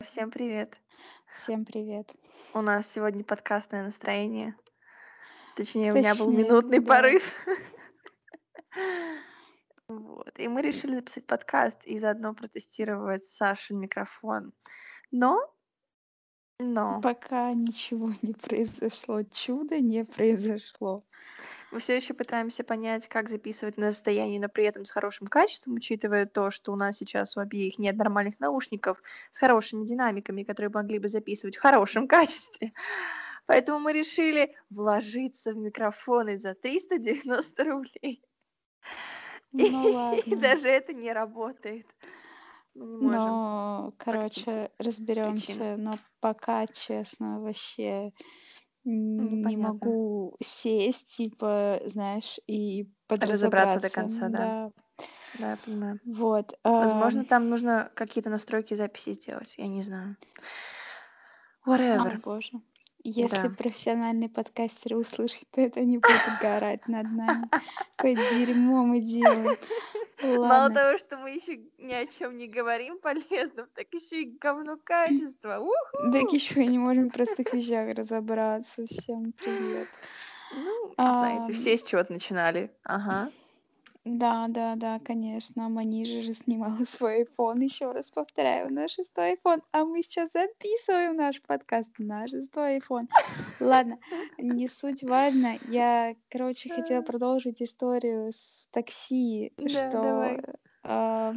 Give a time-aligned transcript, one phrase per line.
[0.00, 0.78] Всем привет.
[1.34, 2.14] Всем привет.
[2.54, 4.56] У нас сегодня подкастное настроение.
[5.56, 6.86] Точнее, у меня был Точнее, минутный да.
[6.86, 7.34] порыв.
[9.88, 10.38] Вот.
[10.38, 14.52] И мы решили записать подкаст и заодно протестировать Сашин микрофон.
[15.10, 15.40] Но,
[16.58, 21.06] но Пока ничего не произошло, чудо не произошло.
[21.70, 25.74] Мы все еще пытаемся понять, как записывать на расстоянии, но при этом с хорошим качеством,
[25.74, 30.70] учитывая то, что у нас сейчас у обеих нет нормальных наушников с хорошими динамиками, которые
[30.72, 32.72] могли бы записывать в хорошем качестве.
[33.46, 38.22] Поэтому мы решили вложиться в микрофоны за 390 рублей.
[39.52, 39.88] Ну
[40.26, 40.36] И ладно.
[40.36, 41.86] даже это не работает.
[42.74, 42.84] Мы
[43.18, 43.40] не можем.
[44.08, 45.76] Каким-то короче, разберемся.
[45.76, 48.12] Но пока, честно, вообще
[48.88, 54.38] н- не могу сесть, типа, знаешь, и Разобраться до конца, да.
[54.38, 54.70] Да.
[55.38, 56.00] Да, я понимаю.
[56.04, 56.58] Вот.
[56.64, 59.54] Возможно, ам, там нужно какие-то настройки записи сделать.
[59.58, 60.16] Я не знаю.
[61.64, 62.20] О Whatever.
[62.22, 62.50] боже.
[63.04, 63.54] Если Да.
[63.54, 66.08] профессиональные подкастеры услышат, то это они будут
[66.42, 67.48] горать над нами.
[67.96, 69.56] Какое дерьмо мы делаем.
[70.22, 74.76] Мало того, что мы еще ни о чем не говорим полезном, так еще и говно
[74.82, 75.58] качества.
[75.58, 76.10] Уху!
[76.12, 78.86] Так еще и не можем в простых вещах разобраться.
[78.86, 79.88] Всем привет.
[80.50, 82.70] Ну, знаете, Ам, все с чего-то начинали.
[82.82, 83.30] Ага.
[84.10, 85.68] Да, да, да, конечно.
[85.68, 87.62] Манижа же снимала свой iPhone.
[87.62, 89.62] Еще раз повторяю, на шестой iPhone.
[89.72, 93.08] А мы сейчас записываем наш подкаст на шестой iPhone.
[93.60, 93.98] Ладно,
[94.38, 95.58] не суть важно.
[95.68, 100.40] Я, короче, хотела продолжить историю с такси, Да, что
[100.84, 101.34] а,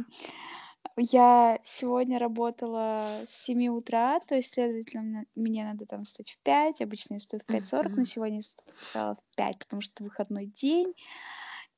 [0.96, 6.80] я сегодня работала с 7 утра, то есть, следовательно, мне- надо там встать в 5.
[6.80, 10.94] Обычно я встаю в 5.40, но сегодня встала в 5, потому что выходной день.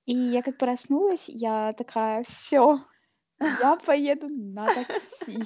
[0.07, 2.79] И я как проснулась, я такая, все,
[3.41, 5.41] я поеду на такси.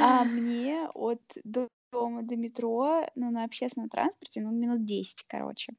[0.00, 5.72] А мне от до- дома до метро, ну, на общественном транспорте, ну, минут 10, короче.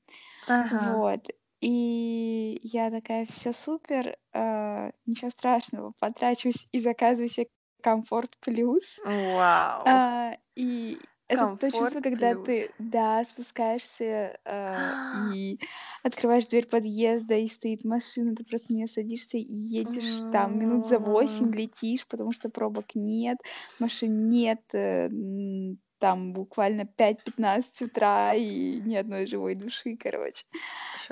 [0.48, 0.96] Ага.
[0.96, 1.28] Вот.
[1.62, 7.48] И я такая, все супер, а, ничего страшного, потрачусь и заказываю себе
[7.82, 9.00] комфорт плюс.
[9.06, 9.84] Вау.
[9.88, 10.98] А, и
[11.34, 12.36] это то чувство, когда плюс.
[12.36, 15.60] ты, да, спускаешься а, и
[16.04, 20.86] открываешь дверь подъезда, и стоит машина, ты просто в нее садишься и едешь там минут
[20.86, 23.38] за восемь, летишь, потому что пробок нет,
[23.80, 30.46] машин нет, э, м, там буквально 5-15 утра и ни одной живой души, короче.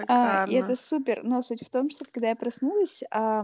[0.08, 1.24] А, и это супер.
[1.24, 3.44] Но суть в том, что когда я проснулась, а,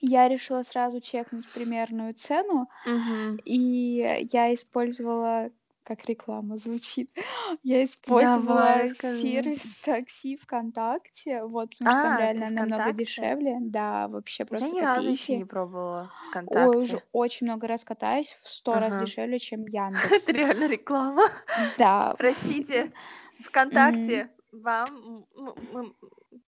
[0.00, 3.40] я решила сразу чекнуть примерную цену, Мгм.
[3.44, 5.50] и я использовала,
[5.84, 7.10] как реклама звучит,
[7.62, 12.92] я использовала Давай, сервис такси ВКонтакте, вот, потому что там А, ты реально намного ВКонтакте?
[12.92, 15.34] дешевле, да, вообще Я просто ни разу еще копейки.
[15.34, 16.12] не пробовала
[16.46, 17.02] Ой, уже ВКонтакте.
[17.12, 18.96] очень много раз катаюсь, в сто раз Ага.
[18.96, 19.66] дешевле, чем
[20.12, 20.32] Это Яндексе.
[20.32, 21.28] реально реклама.
[21.54, 22.16] Да.
[22.16, 22.92] Простите.
[23.40, 25.94] ВКонтакте вам, мы,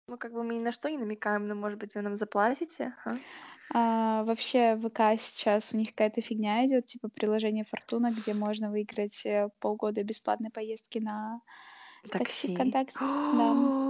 [0.08, 2.96] ну, как бы мы ни на что не намекаем, но, может быть, вы нам заплатите,
[3.06, 3.20] а?
[3.74, 9.26] А, вообще ВК сейчас у них какая-то фигня идет, типа приложение Фортуна, где можно выиграть
[9.26, 11.42] э, полгода бесплатной поездки на
[12.12, 12.50] такси Такси.
[12.50, 13.10] ВКонтакте.
[13.32, 13.54] Да,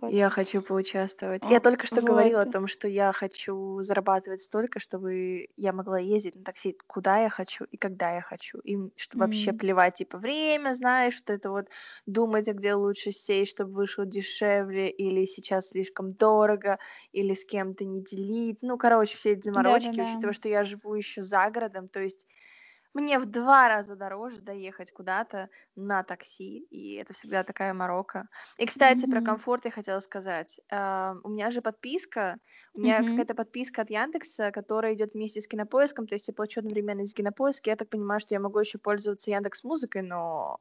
[0.00, 0.14] О, вот.
[0.14, 1.46] Я хочу поучаствовать.
[1.46, 2.54] Я только что говорила о Вот.
[2.54, 7.64] том, что я хочу зарабатывать столько, чтобы я могла ездить на такси куда я хочу
[7.64, 8.58] и когда я хочу.
[8.60, 11.66] И м, что вообще М, плевать, типа, время, знаешь, вот это вот
[12.06, 16.78] думать, а где лучше сесть, чтобы вышло дешевле, или сейчас слишком дорого,
[17.12, 18.58] или с кем-то не делить.
[18.62, 20.10] Ну, короче, все эти заморочки, Да-да-да.
[20.10, 22.26] учитывая, что я живу еще за городом, то есть
[22.94, 28.28] мне в два раза дороже доехать куда-то на такси, и это всегда такая морока.
[28.58, 29.22] И, кстати, про Мгм.
[29.22, 30.60] комфорт я хотела сказать.
[30.70, 32.38] А, у меня же подписка,
[32.74, 33.04] у меня Мгм.
[33.04, 37.14] какая-то подписка от Яндекса, которая идет вместе с Кинопоиском, то есть я плачу одновременно за
[37.14, 37.66] Кинопоиск.
[37.66, 40.58] Я так понимаю, что я могу еще пользоваться Яндекс Музыкой, но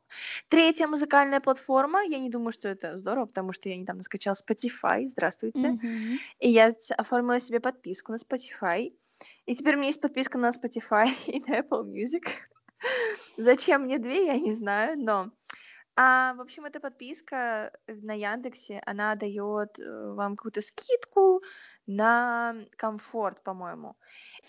[0.50, 5.06] третья музыкальная платформа, я не думаю, что это здорово, потому что я недавно скачала Spotify,
[5.06, 6.20] здравствуйте, Мгм.
[6.40, 8.94] и я оформила себе подписку на Spotify.
[9.46, 12.28] И теперь у меня есть подписка на Spotify и на Apple Music.
[13.38, 15.32] Зачем мне две, я не знаю, но...
[15.96, 21.44] А, в общем, эта подписка на Яндексе, она дает э, вам какую-то скидку
[21.86, 23.96] на комфорт, по-моему.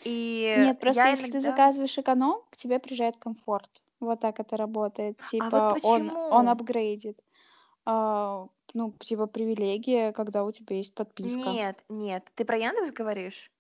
[0.04, 1.50] И Нет, просто я если ты иногда...
[1.50, 3.82] заказываешь эконом, к тебе приезжает комфорт.
[4.00, 5.20] Вот так это работает.
[5.20, 6.50] А вот Типа он, он почему?
[6.50, 7.20] апгрейдит.
[7.84, 11.50] А, ну, типа привилегия, когда у тебя есть подписка.
[11.50, 12.26] Нет, нет.
[12.34, 13.50] Ты про Яндекс говоришь?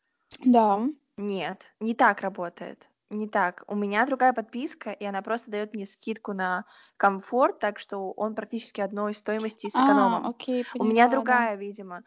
[0.44, 0.86] Да.
[1.16, 2.88] Нет, не так работает.
[3.10, 3.64] Не так.
[3.68, 6.64] У меня другая подписка, и она просто дает мне скидку на
[6.96, 10.30] комфорт, так что он практически одной стоимости с А, экономом.
[10.30, 11.46] окей, У меня поняла, да.
[11.48, 12.02] другая, видимо.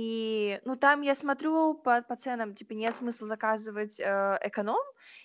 [0.00, 4.78] И, ну, там я смотрю по, по ценам, типа, нет смысла заказывать э, эконом,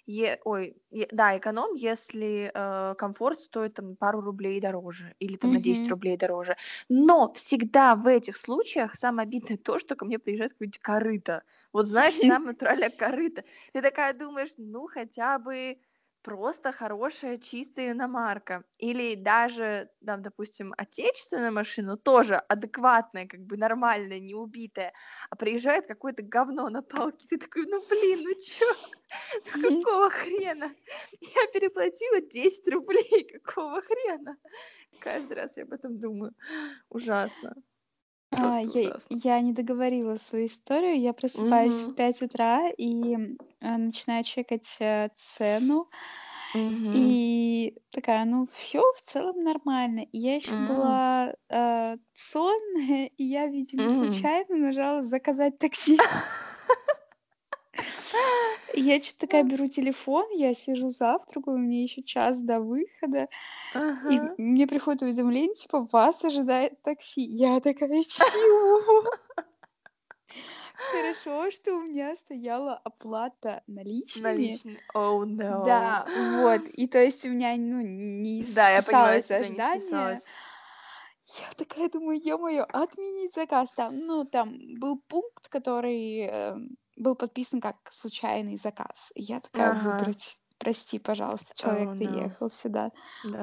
[0.08, 5.52] е, ой, е, да, эконом, если э, комфорт стоит там пару рублей дороже или там
[5.52, 5.92] на 10 Мгм.
[5.92, 6.56] рублей дороже.
[6.90, 11.44] Но всегда в этих случаях самое обидное то, что ко мне приезжает какое-нибудь корыто.
[11.72, 13.44] Вот знаешь, самое натуральное корыто.
[13.74, 15.78] Ты такая думаешь, ну, хотя бы
[16.24, 18.64] просто хорошая чистая иномарка.
[18.80, 24.94] Или даже, там, допустим, отечественная машина, тоже адекватная, как бы нормальная, не убитая,
[25.30, 28.66] а приезжает какое-то говно на палке, ты такой, ну блин, ну чё?
[29.46, 30.76] Ну какого хрена?
[31.22, 34.38] Я переплатила 10 рублей, какого хрена?
[35.00, 36.34] Каждый раз я об этом думаю.
[36.90, 37.56] Ужасно.
[38.36, 39.10] А, Просто я, ужасно.
[39.10, 41.00] я не договорила свою историю.
[41.00, 41.94] Я просыпаюсь в Мгм.
[41.94, 45.90] 5 утра и э, начинаю чекать э, цену.
[46.54, 46.94] Мгм.
[46.94, 50.02] И такая, ну все в целом нормально.
[50.12, 50.60] И я еще М.
[50.60, 53.90] была э, сонная, и я, видимо, Мгм.
[53.90, 56.00] случайно нажала заказать такси.
[58.76, 63.28] Я что-то такая беру телефон, я сижу завтракаю, мне еще час до выхода,
[64.06, 64.38] и Ага.
[64.38, 67.22] мне приходит уведомление, типа, вас ожидает такси.
[67.24, 68.84] Я такая, чего?
[70.92, 74.62] Хорошо, что у меня стояла оплата наличными.
[74.62, 74.80] Наличный.
[74.94, 75.98] Oh no.
[75.98, 76.68] Да, вот.
[76.70, 79.60] И то есть у меня, ну, не Да, я понимаю, списалось тебя не ожидание.
[79.60, 80.34] списалось.
[81.28, 83.74] Я такая думаю, ё-моё, отменить заказ.
[83.74, 86.56] Там, ну, там был пункт, который э,
[86.96, 89.12] был подписан как случайный заказ.
[89.16, 89.74] И я такая Ага.
[89.74, 90.38] выбрать.
[90.60, 92.06] Прости, пожалуйста, человек, Oh ты no.
[92.06, 92.92] ехал сюда.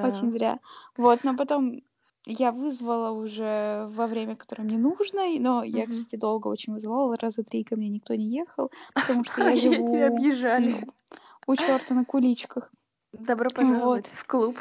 [0.01, 0.31] Очень Да.
[0.31, 0.59] зря.
[0.97, 1.81] Вот, но потом
[2.25, 5.23] я вызвала уже во время, которое мне нужно.
[5.39, 5.87] Но я, Мгм.
[5.87, 7.17] кстати, долго очень вызывала.
[7.17, 10.75] Раза три ко мне никто не ехал, потому что я Они тебя живу объезжали.
[10.83, 10.91] м,
[11.47, 12.71] у черта на куличках.
[13.13, 14.57] Добро пожаловать в клуб.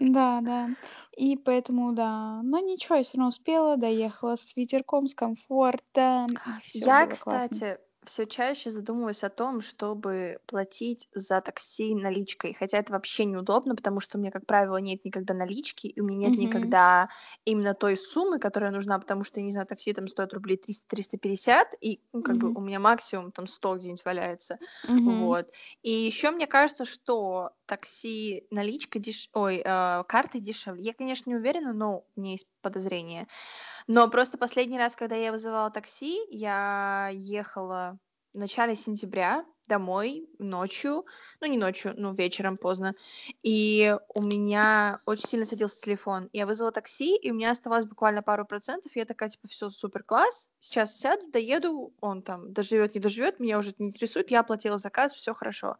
[0.00, 0.70] Да, да.
[1.16, 2.40] И поэтому, да.
[2.42, 6.38] Но ничего, я все равно успела, доехала с ветерком, с комфортом,
[6.72, 7.78] Я, кстати,
[8.08, 12.54] все чаще задумываюсь о том, чтобы платить за такси наличкой.
[12.54, 16.04] Хотя это вообще неудобно, потому что у меня, как правило, нет никогда налички, и у
[16.04, 16.74] меня нет Мгм.
[16.76, 17.08] никогда
[17.44, 21.74] именно той суммы, которая нужна, потому что, я не знаю, такси там стоит рублей 300-350,
[21.80, 22.56] и, ну, как бы Мгм.
[22.56, 24.58] у меня максимум там 100 где-нибудь валяется.
[24.88, 25.04] Мгм.
[25.04, 25.50] Вот.
[25.82, 29.28] И еще мне кажется, что такси наличка деш...
[29.34, 30.82] Ой, э, карты дешевле.
[30.82, 33.26] Я, конечно, не уверена, но у меня есть подозрение.
[33.86, 37.98] Но просто последний раз, когда я вызывала такси, я ехала
[38.34, 41.04] в начале сентября домой ночью,
[41.40, 42.94] ну не ночью, ну вечером поздно,
[43.42, 46.28] и у меня очень сильно садился телефон.
[46.32, 49.70] Я вызвала такси, и у меня оставалось буквально пару процентов, и я такая, типа, все
[49.70, 54.30] супер класс, сейчас сяду, доеду, он там доживет, не доживет, меня уже это не интересует,
[54.30, 55.76] я оплатила заказ, все хорошо.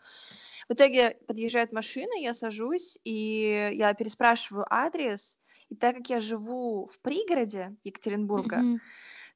[0.68, 5.38] В итоге подъезжает машина, я сажусь, и я переспрашиваю адрес,
[5.70, 8.80] и так как я живу в пригороде Екатеринбурга, Мгм.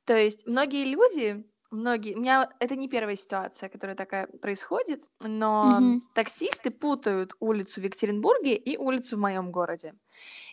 [0.04, 5.68] то есть многие люди, многие, у меня это не первая ситуация, которая такая происходит, но
[5.68, 6.02] Мгм.
[6.14, 9.94] таксисты путают улицу в Екатеринбурге и улицу в моем городе.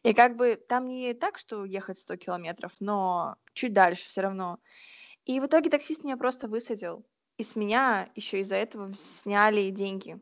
[0.03, 4.59] И как бы там не так, что ехать 100 километров, но чуть дальше все равно.
[5.25, 7.05] И в итоге таксист меня просто высадил.
[7.37, 10.19] И с меня еще из-за этого сняли деньги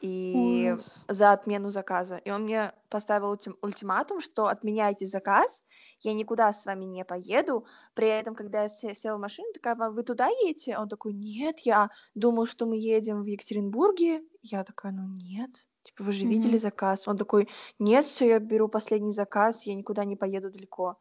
[0.00, 1.02] и Ужас.
[1.08, 2.16] за отмену заказа.
[2.16, 5.62] И он мне поставил ультим- ультиматум, что отменяйте заказ,
[6.00, 7.66] я никуда с вами не поеду.
[7.94, 10.76] При этом, когда я се- села в машину, такая, «А вы туда едете?
[10.76, 14.22] Он такой, нет, я думал, что мы едем в Екатеринбурге.
[14.42, 15.50] Я такая, ну нет.
[15.82, 16.58] Типа, вы же видели Мгм.
[16.60, 17.06] заказ?
[17.08, 20.96] Он такой, нет, все, я беру последний заказ, я никуда не поеду далеко.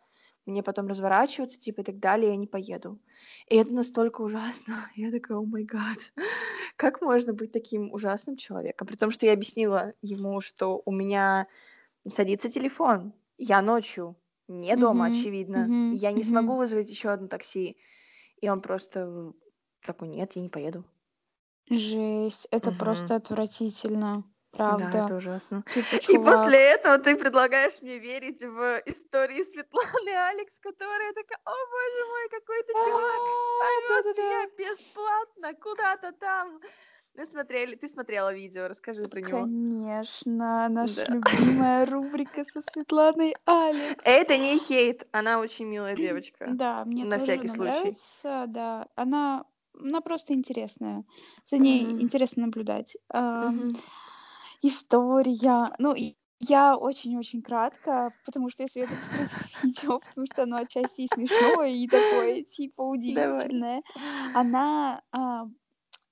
[0.45, 2.99] Мне потом разворачиваться, типа, и так далее, я не поеду.
[3.47, 4.75] И это настолько ужасно.
[4.95, 5.97] Я такая, о май гад.
[6.77, 8.87] Как можно быть таким ужасным человеком?
[8.87, 11.47] При том, что я объяснила ему, что у меня
[12.07, 14.17] садится телефон, я ночью,
[14.47, 15.07] не дома, Мгм.
[15.07, 15.89] очевидно, Мгм.
[15.89, 16.25] я не Мгм.
[16.25, 17.77] смогу вызвать еще одно такси.
[18.41, 19.33] И он просто
[19.85, 20.85] такой, нет, я не поеду.
[21.69, 22.47] Жесть.
[22.49, 22.71] Это Мгм.
[22.71, 24.23] просто отвратительно.
[24.63, 24.99] Да, Правда.
[24.99, 25.63] это ужасно.
[25.69, 26.59] Типа, И после чувак.
[26.59, 32.73] этого ты предлагаешь мне верить в истории Светланы Алекс, которая такая, о боже мой, какой-то
[32.83, 33.23] чувак
[33.59, 33.67] А,
[34.17, 34.47] меня Да-да-да.
[34.57, 36.61] бесплатно куда-то там.
[37.15, 39.49] Мы смотрели, ты смотрела видео, расскажи про него.
[39.61, 41.07] Конечно, наша Да.
[41.11, 44.05] любимая рубрика со Светланой Алекс.
[44.05, 46.57] Это не хейт, она очень милая девочка.
[46.59, 47.95] Да, мне На тоже всякий она случай.
[47.95, 48.87] нравится, да.
[48.95, 51.03] Она, она просто интересная.
[51.45, 51.97] За ней Мгм.
[51.97, 52.97] интересно наблюдать.
[53.09, 53.81] Ам, Мгм.
[54.61, 55.73] История.
[55.79, 55.95] Ну,
[56.39, 58.97] я очень-очень кратко, потому что если это
[59.61, 63.49] видео, потому что оно отчасти и смешное, и такое, типа, Давай.
[63.53, 63.83] удивительное.
[64.33, 65.45] Она, а,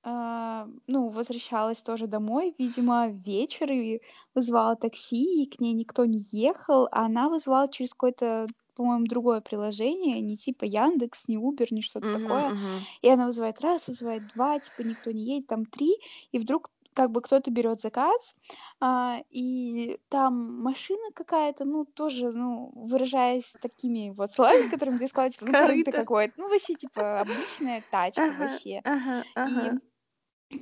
[0.04, 4.02] а, ну, возвращалась тоже домой, видимо, вечер, и
[4.36, 9.42] вызвала такси, и к ней никто не ехал, а она вызвала через какой-то по-моему, другое
[9.42, 12.54] приложение, не типа Яндекс, не Uber, не что-то Мгм, такое.
[12.54, 12.78] мгм.
[13.04, 15.98] И она вызывает раз, вызывает два, типа никто не едет, там три,
[16.32, 18.36] и вдруг как бы кто-то берет заказ,
[18.80, 25.32] а, и там машина какая-то, ну, тоже, ну, выражаясь такими вот словами, которыми ты сказала,
[25.32, 28.84] типа, ну, корыто какое-то, ну, вообще, типа, обычная тачка Ага, вообще.
[28.94, 29.80] ага, И ага.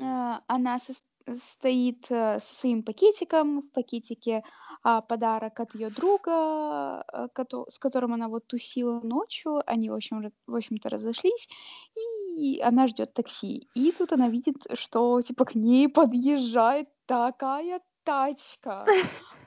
[0.02, 1.02] а, она сос-
[1.38, 4.44] стоит э, со своим пакетиком, в пакетике
[4.84, 9.62] а, подарок от ее друга, э, кото- с которым она вот тусила ночью.
[9.68, 11.48] Они, в общем, в общем-то, разошлись,
[11.96, 13.70] и она ждет такси.
[13.76, 18.94] И тут она видит, что типа к ней подъезжает такая тачка.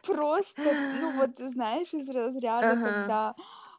[0.03, 2.77] Просто, ну вот, знаешь, из разряда, Ага.
[2.77, 3.35] когда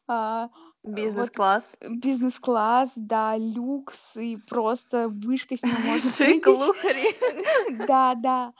[0.07, 0.49] а,
[0.91, 1.75] э, вот Бизнес-класс.
[1.89, 7.07] бизнес-класс, да, люкс, и просто вышка с него можно Шик, лухари.
[7.69, 8.53] Да, да.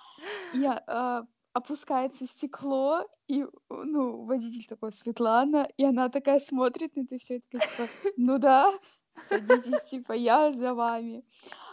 [0.87, 1.23] А,
[1.55, 7.69] опускается стекло, и, ну, водитель такой, Светлана, и она такая смотрит на это все, такая,
[7.69, 8.77] типа, ну да,
[9.29, 11.23] садитесь, типа, я за вами.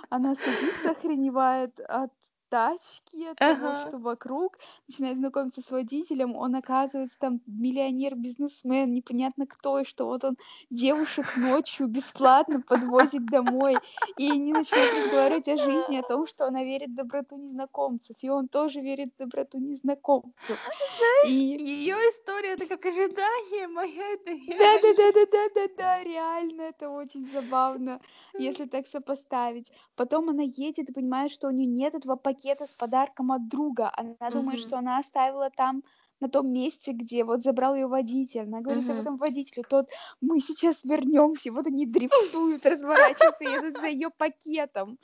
[0.09, 2.13] Она садится, охреневает от
[2.53, 3.75] тачки, от того, Ага.
[3.75, 10.07] что вокруг, начинает знакомиться с водителем, он оказывается там миллионер, бизнесмен, непонятно кто, и что
[10.07, 10.37] вот он
[10.71, 13.83] девушек ночью бесплатно подвозит домой,
[14.17, 18.29] и они начинают разговаривать о жизни, о том, что она верит в доброту незнакомцев, и
[18.29, 20.61] он тоже верит в доброту незнакомцев.
[20.97, 24.99] Знаешь, И ее история это как ожидание, моя это да, да, реальность.
[24.99, 28.01] да, да, да, да, да, реально, это очень забавно,
[28.37, 29.71] если так сопоставить.
[29.95, 33.91] Потом она едет и понимает, что у нее нет этого пакета с подарком от друга.
[33.97, 34.69] Она думает, Мгм.
[34.69, 35.83] что она оставила там
[36.21, 38.43] на том месте, где вот забрал ее водитель.
[38.43, 39.01] Она говорит об Мгм.
[39.01, 39.65] этом водителю.
[39.69, 41.51] Тот, мы сейчас вернемся.
[41.53, 44.99] Вот они дрифтуют, разворачиваются, едут за ее пакетом.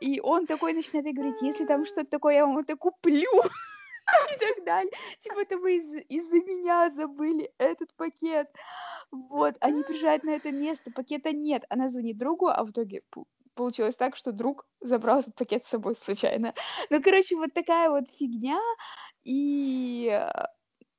[0.00, 3.30] И он такой начинает говорить, если там что-то такое, я вам это куплю.
[4.34, 4.92] И так далее.
[5.20, 8.48] Типа, это вы из- из-за меня забыли этот пакет.
[9.10, 11.64] Вот, они приезжают на это место, пакета нет.
[11.70, 13.02] Она звонит другу, а в итоге
[13.56, 16.54] получилось так, что друг забрал этот пакет с собой случайно.
[16.90, 18.60] Ну, короче, вот такая вот фигня.
[19.24, 20.30] И э,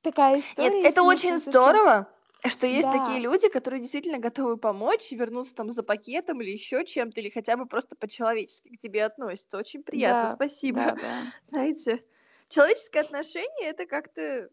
[0.04, 2.10] такая Нет, история, это если мне очень здорово,
[2.46, 6.86] что есть такие Да, люди, которые действительно готовы помочь, вернуться там за пакетом или еще
[6.86, 9.58] чем-то, или хотя бы просто по-человечески к тебе относятся.
[9.58, 10.94] Очень приятно, да, спасибо.
[10.94, 11.32] да, да.
[11.48, 12.04] Знаете,
[12.50, 14.50] человеческое отношение это как-то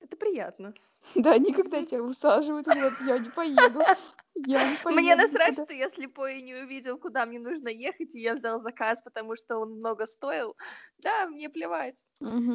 [0.00, 0.74] это приятно.
[1.14, 3.88] Да, никогда тебя усаживают говорят, я не поеду,
[4.34, 5.64] я не Мне поеду насрать, никуда.
[5.64, 9.36] что я слепой и не увидел, куда мне нужно ехать, и я взял заказ, потому
[9.36, 10.56] что он много стоил.
[10.98, 12.06] Да, мне плевать.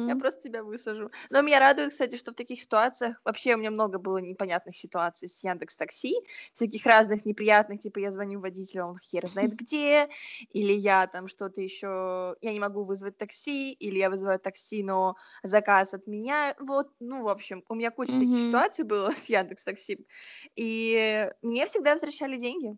[0.06, 0.16] Я Мгм.
[0.16, 1.10] просто тебя высажу.
[1.30, 5.30] Но меня радует, кстати, что в таких ситуациях вообще у меня много было непонятных ситуаций
[5.30, 6.14] с Яндекс Такси,
[6.52, 10.08] всяких разных неприятных, типа я звоню водителю, он хер знает где,
[10.50, 15.16] или я там что-то еще, я не могу вызвать такси, или я вызываю такси, но
[15.42, 16.54] заказ отменяю.
[16.60, 18.43] Вот, ну, в общем, у меня куча всяких Мгм.
[18.44, 20.06] Ситуаций было с Яндекс Такси,
[20.56, 22.76] и мне всегда возвращали деньги.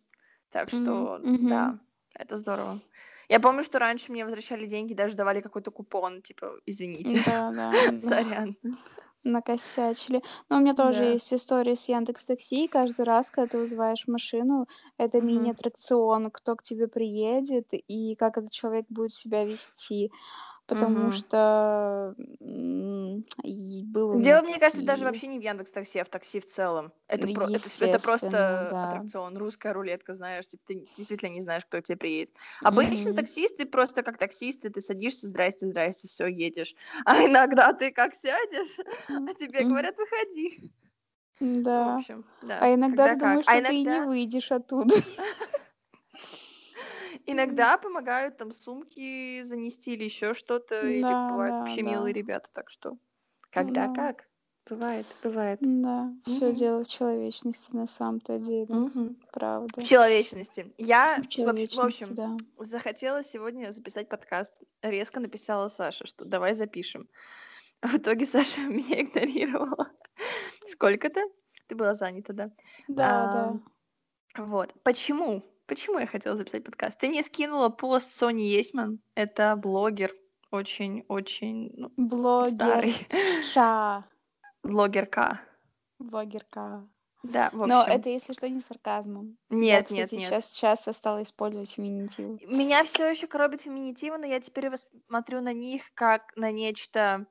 [0.50, 1.40] Так что, Мгм.
[1.40, 1.80] да,
[2.14, 2.82] это здорово.
[3.28, 7.50] Я помню, что раньше мне возвращали деньги, даже давали какой-то купон, типа, извините, Да,
[8.00, 8.56] сорян.
[9.24, 10.22] Накосячили.
[10.48, 11.04] Но у меня тоже Да.
[11.04, 12.68] есть история с Яндекс Такси.
[12.68, 14.68] Каждый раз, когда ты вызываешь машину,
[14.98, 15.56] это Мгм.
[16.00, 20.12] мини-аттракцион, кто к тебе приедет и как этот человек будет себя вести.
[20.68, 21.12] Потому Мгм.
[21.12, 22.14] что
[23.42, 26.46] и было Дело, мне кажется, даже вообще не в Яндекс Такси, а в такси в
[26.46, 26.92] целом.
[27.08, 28.82] Это, про, это, это просто да.
[28.82, 32.36] аттракцион, русская рулетка, знаешь, типа, ты действительно не знаешь, кто к тебе приедет.
[32.62, 33.14] Обычно Мгм.
[33.14, 36.74] таксисты просто как таксисты, ты садишься, здрасте, здрасте, все, едешь.
[37.04, 38.76] А иногда ты как сядешь,
[39.26, 40.72] а тебе говорят, выходи.
[41.72, 41.88] Ну, в Да.
[41.88, 43.20] общем, да, А иногда когда ты как.
[43.20, 44.94] думаешь, А что ты и не выйдешь оттуда.
[47.26, 51.90] иногда помогают там сумки занести или еще что-то, или Да, бывают да, вообще да.
[51.90, 52.96] милые ребята, так что
[53.50, 53.94] когда Да.
[53.94, 54.28] как.
[54.68, 55.58] Бывает, бывает.
[55.62, 56.54] Да, все Мгм.
[56.56, 58.66] дело в человечности на самом-то деле.
[58.66, 59.80] В Правда.
[59.82, 60.74] человечности.
[60.76, 62.36] Я, В в общ- в человечности, общем, да.
[62.58, 64.60] захотела сегодня записать подкаст.
[64.82, 67.08] Резко написала Саше, что давай запишем.
[67.80, 69.88] А в итоге Саша меня игнорировала.
[70.66, 71.20] Сколько-то?
[71.68, 72.50] Ты была занята, да?
[72.88, 73.48] Да, да.
[73.50, 73.64] Ам,
[74.46, 74.74] вот.
[74.82, 75.44] Почему?
[75.66, 76.98] Почему я хотела записать подкаст?
[76.98, 79.00] Ты мне скинула пост Сони Есман.
[79.14, 80.12] Это блогер.
[80.52, 82.94] Очень-очень ну, старый.
[83.10, 84.04] Блогерша.
[84.62, 85.40] Блогерка.
[85.98, 86.88] Блогерка.
[87.24, 87.92] Да, в Но общем.
[87.92, 89.36] это, если что, не сарказмом.
[89.50, 90.28] Я, Нет, нет, кстати, нет.
[90.30, 92.38] сейчас часто стала использовать феминитивы.
[92.46, 94.70] Меня все еще коробит феминитивы, но я теперь
[95.08, 97.26] смотрю на них как на нечто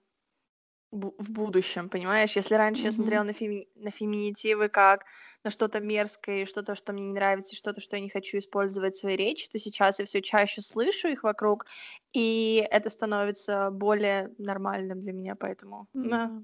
[0.92, 2.36] в будущем, понимаешь?
[2.36, 5.06] Если раньше я смотрела на, феми- на феминитивы как
[5.46, 9.00] на что-то мерзкое, что-то, что мне не нравится, что-то, что я не хочу использовать в
[9.00, 11.66] своей речи, то сейчас я все чаще слышу их вокруг,
[12.14, 16.32] и это становится более нормальным для меня, поэтому, да.
[16.32, 16.42] Да.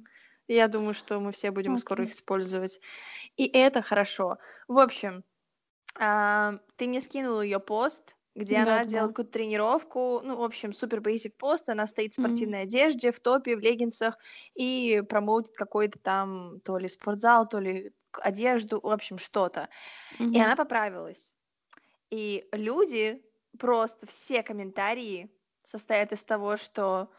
[0.47, 2.05] Я думаю, что мы все будем скоро Окей.
[2.05, 2.79] их использовать.
[3.37, 4.37] И это хорошо.
[4.67, 5.23] В общем,
[5.99, 8.85] а, ты мне скинул ее пост, где она Да-да-да.
[8.85, 10.21] делает какую-то тренировку.
[10.23, 11.67] Ну, в общем, супер basic пост.
[11.69, 14.17] Она стоит в спортивной одежде, в топе, в леггинсах
[14.55, 19.69] и промоутит какой-то там то ли спортзал, то ли одежду, в общем, что-то.
[20.31, 20.41] И Мгм.
[20.41, 21.37] она поправилась.
[22.11, 23.23] И люди,
[23.59, 27.11] просто все комментарии состоят из того, что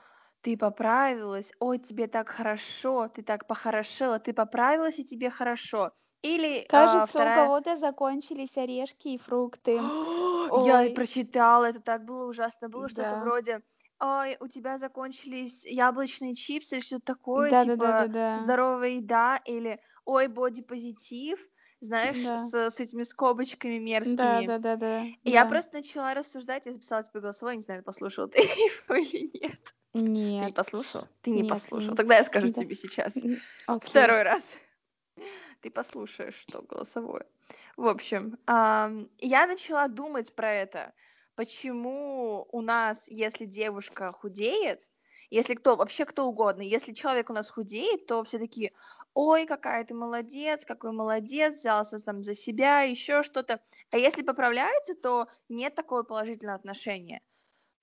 [0.43, 5.93] ты поправилась, ой, тебе так хорошо, ты так похорошела, ты поправилась, и тебе хорошо.
[6.23, 7.33] Или а, Кажется, у вторая...
[7.33, 9.93] кого-то закончились орешки и фрукты.
[10.55, 12.69] Я и прочитала, это так было ужасно.
[12.69, 13.17] Было что-то да.
[13.17, 13.63] вроде,
[14.01, 18.29] ой, у тебя закончились яблочные чипсы, что-то такое, типа Да-да-да-да-да.
[18.33, 21.39] здоровая еда, или ой, бодипозитив,
[21.81, 22.37] знаешь, Да.
[22.37, 24.47] с, с этими скобочками мерзкими.
[24.47, 25.05] Да-да-да-да.
[25.25, 25.49] И я Да.
[25.51, 29.75] просто начала рассуждать, я записала тебе голосовой, не знаю, послушал ты его или нет.
[29.93, 30.55] Ты не Нет.
[30.55, 31.07] послушал?
[31.21, 31.91] Ты не Нет, послушал.
[31.91, 32.61] н- Тогда я скажу да.
[32.63, 33.15] тебе сейчас.
[33.67, 33.91] Окей.
[33.91, 34.57] Второй раз.
[35.61, 37.27] Ты послушаешь, что голосовое.
[37.77, 40.93] В общем, ам, я начала думать про это.
[41.35, 44.81] Почему у нас, если девушка худеет,
[45.31, 48.73] если кто, вообще кто угодно, если человек у нас худеет, то все такие,
[49.15, 53.61] ой, какая ты молодец, какой молодец, взялся там за себя, еще что-то.
[53.91, 57.23] А если поправляется, то нет такого положительного отношения.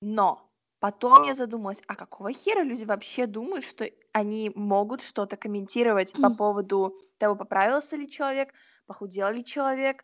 [0.01, 6.17] Но потом я задумалась, а какого хера люди вообще думают, что они могут что-то комментировать
[6.19, 8.53] по поводу того, поправился ли человек,
[8.85, 10.03] похудел ли человек,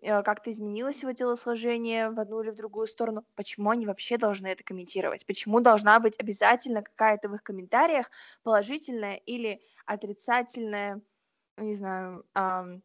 [0.00, 3.24] как-то изменилось его телосложение в одну или в другую сторону.
[3.34, 5.26] Почему они вообще должны это комментировать?
[5.26, 8.10] Почему должна быть обязательно какая-то в их комментариях
[8.42, 11.02] положительная или отрицательная,
[11.56, 12.82] не знаю, ам,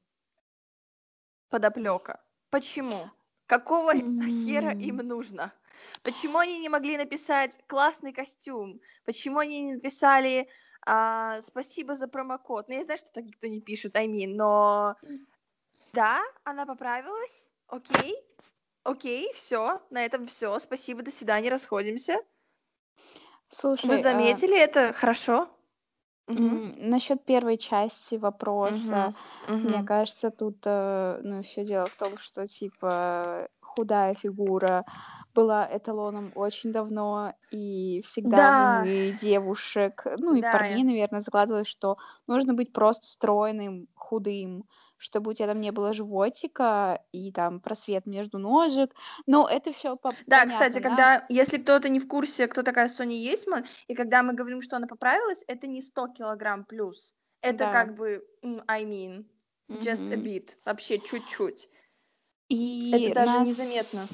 [1.49, 2.23] подоплека?
[2.49, 3.09] Почему?
[3.45, 5.53] Какого хера им нужно?
[6.03, 8.81] Почему они не могли написать классный костюм?
[9.05, 10.47] Почему они не написали
[10.85, 12.67] а, спасибо за промокод?
[12.67, 14.95] Ну, я знаю, что так никто не пишет, I mean, но
[15.93, 18.15] да, она поправилась, окей,
[18.83, 22.19] окей, все, на этом все, спасибо, до свидания, расходимся.
[23.83, 24.91] Вы Слушай, а, заметили это?
[24.93, 25.49] Хорошо?
[26.33, 29.15] М, насчет первой части вопроса, Мгм.
[29.61, 29.83] мне Мгм.
[29.83, 34.85] кажется, тут, э, ну, все дело в том, что, типа, худая фигура
[35.33, 41.67] была эталоном очень давно, и всегда Да, мы девушек, ну, и да, парней, наверное, закладывалось,
[41.67, 44.65] что нужно быть просто стройным, худым,
[45.01, 48.93] чтобы у тебя там не было животика и там просвет между ножек.
[49.27, 51.09] Ну, это все Да, кстати, понятно, да?
[51.09, 54.77] когда, если кто-то не в курсе, кто такая Соня Есман, и когда мы говорим, что
[54.77, 57.15] она поправилась, это не 100 килограмм плюс.
[57.41, 57.67] Это Да.
[57.67, 58.23] как бы,
[58.67, 59.25] I mean,
[59.71, 60.17] just a Мгм.
[60.17, 61.69] bit, вообще чуть-чуть.
[62.49, 64.13] И Это даже незаметно.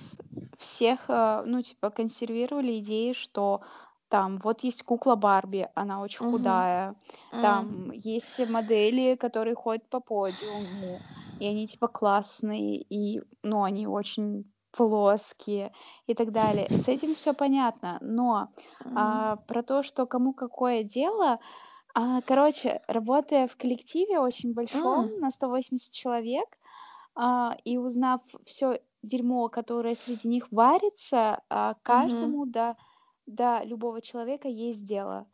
[0.57, 3.61] всех, э, ну, типа, консервировали идеи, что
[4.09, 6.67] там вот есть кукла Барби, она очень Мгм.
[6.69, 6.95] худая,
[7.33, 7.67] М.
[7.69, 11.03] там есть модели, которые ходят по подиуму,
[11.39, 15.73] и они типа классные, и, ну, они очень плоские
[16.07, 16.71] и так далее.
[16.75, 18.49] С этим все понятно, но
[18.85, 18.95] М.
[18.95, 21.39] а, про то, что кому какое дело,
[21.95, 25.21] а, короче, работая в коллективе очень большом, М.
[25.21, 26.47] на 180 человек,
[27.15, 32.35] а, и узнав все дерьмо, которое среди них варится, а, Мгм.
[32.35, 32.77] каждому до
[33.27, 35.27] до любого человека есть дело.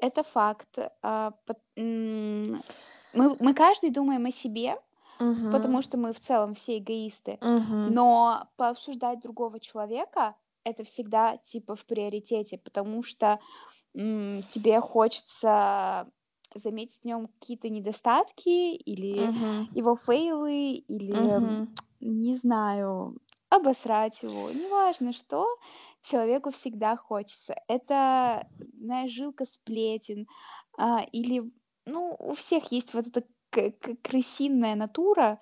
[0.00, 0.78] Это факт.
[1.02, 1.32] А,
[1.76, 2.62] м,
[3.12, 4.76] мы мы каждый думаем о себе,
[5.50, 5.82] потому Мгм.
[5.82, 7.84] что мы в целом все эгоисты, Мгм.
[7.84, 13.40] но пообсуждать другого человека- это всегда типа в приоритете, потому что,
[13.96, 16.10] м, тебе хочется
[16.54, 19.66] заметить в нем какие-то недостатки или Мгм.
[19.74, 21.80] его фейлы, или, Мгм.
[22.00, 23.18] не знаю,
[23.50, 24.50] обосрать его.
[24.52, 25.46] Неважно что,
[26.02, 27.54] человеку всегда хочется.
[27.68, 28.46] Это,
[28.78, 30.26] знаешь, жилка сплетен,
[30.78, 31.52] а, или,
[31.86, 33.24] ну, у всех есть вот эта
[34.02, 35.40] крысиная натура,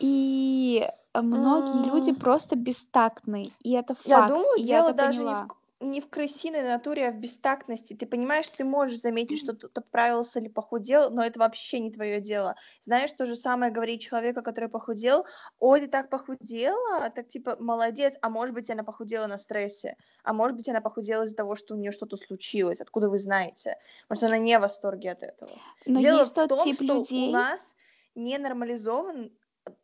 [0.00, 5.24] и, многие люди просто бестактны, и это Я факт, думаю, и я дело это даже
[5.24, 5.50] не в, поняла.
[5.90, 7.94] Не в крысиной натуре, а в бестактности.
[7.94, 12.20] Ты понимаешь, ты можешь заметить, что кто-то поправился или похудел, но это вообще не твое
[12.20, 12.56] дело.
[12.82, 15.26] Знаешь, то же самое говорить человеку, который похудел,
[15.58, 20.32] ой, ты так похудела, так типа молодец, а может быть она похудела на стрессе, а
[20.32, 23.76] может быть она похудела из-за того, что у нее что-то случилось, откуда вы знаете?
[24.08, 25.50] Может, она не в восторге от этого.
[25.86, 27.74] Но Дело в том, тип что у людей нас
[28.14, 29.32] не нормализован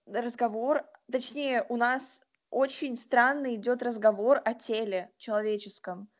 [0.07, 6.11] разговор, точнее, у нас очень странно идет разговор о теле человеческом.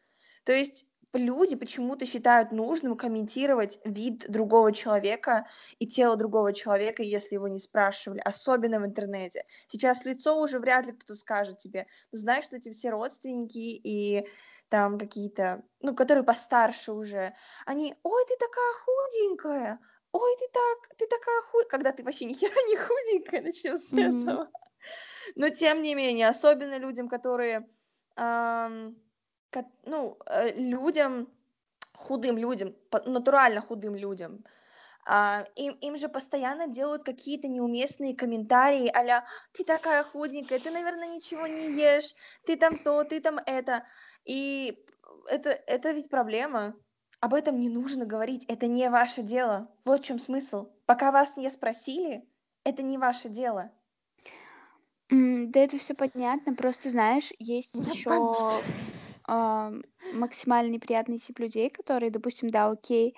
[0.45, 5.47] То есть люди почему-то считают нужным комментировать вид другого человека
[5.79, 9.45] и тело другого человека, если его не спрашивали, особенно в интернете.
[9.69, 14.27] Сейчас лицо уже вряд ли кто-то скажет тебе, ну знаешь, что эти все родственники и
[14.69, 17.35] там какие-то, ну, которые постарше уже,
[17.67, 19.81] они, ой, ты такая худенькая,
[20.13, 23.93] ой, ты так, ты такая худенькая, когда ты вообще ни хера не худенькая, начнем с
[23.97, 24.41] Мгм.
[24.41, 24.51] этого.
[25.35, 27.69] Но тем не менее, особенно людям, которые,
[28.17, 31.29] ну, э, людям,
[31.95, 32.75] худым людям,
[33.07, 34.45] натурально худым людям,
[35.07, 41.09] а, им, им же постоянно делают какие-то неуместные комментарии, а ты такая худенькая, ты, наверное,
[41.09, 42.15] ничего не ешь,
[42.47, 43.85] ты там то, ты там это.
[44.25, 44.85] И
[45.29, 46.75] это, это ведь проблема.
[47.21, 49.69] Об этом не нужно говорить, это не ваше дело.
[49.85, 50.71] Вот в чем смысл.
[50.87, 52.27] Пока вас не спросили,
[52.65, 53.71] это не ваше дело.
[55.11, 58.31] М, Да это все понятно, просто знаешь, есть Я еще пом-
[60.11, 63.17] максимально неприятный тип людей, которые, допустим, да, окей,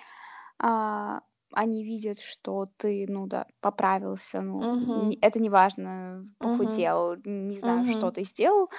[0.59, 7.17] а, они видят, что ты, ну да, поправился, ну, не- это не важно, мгм, похудел,
[7.25, 8.71] не знаю, что ты сделал,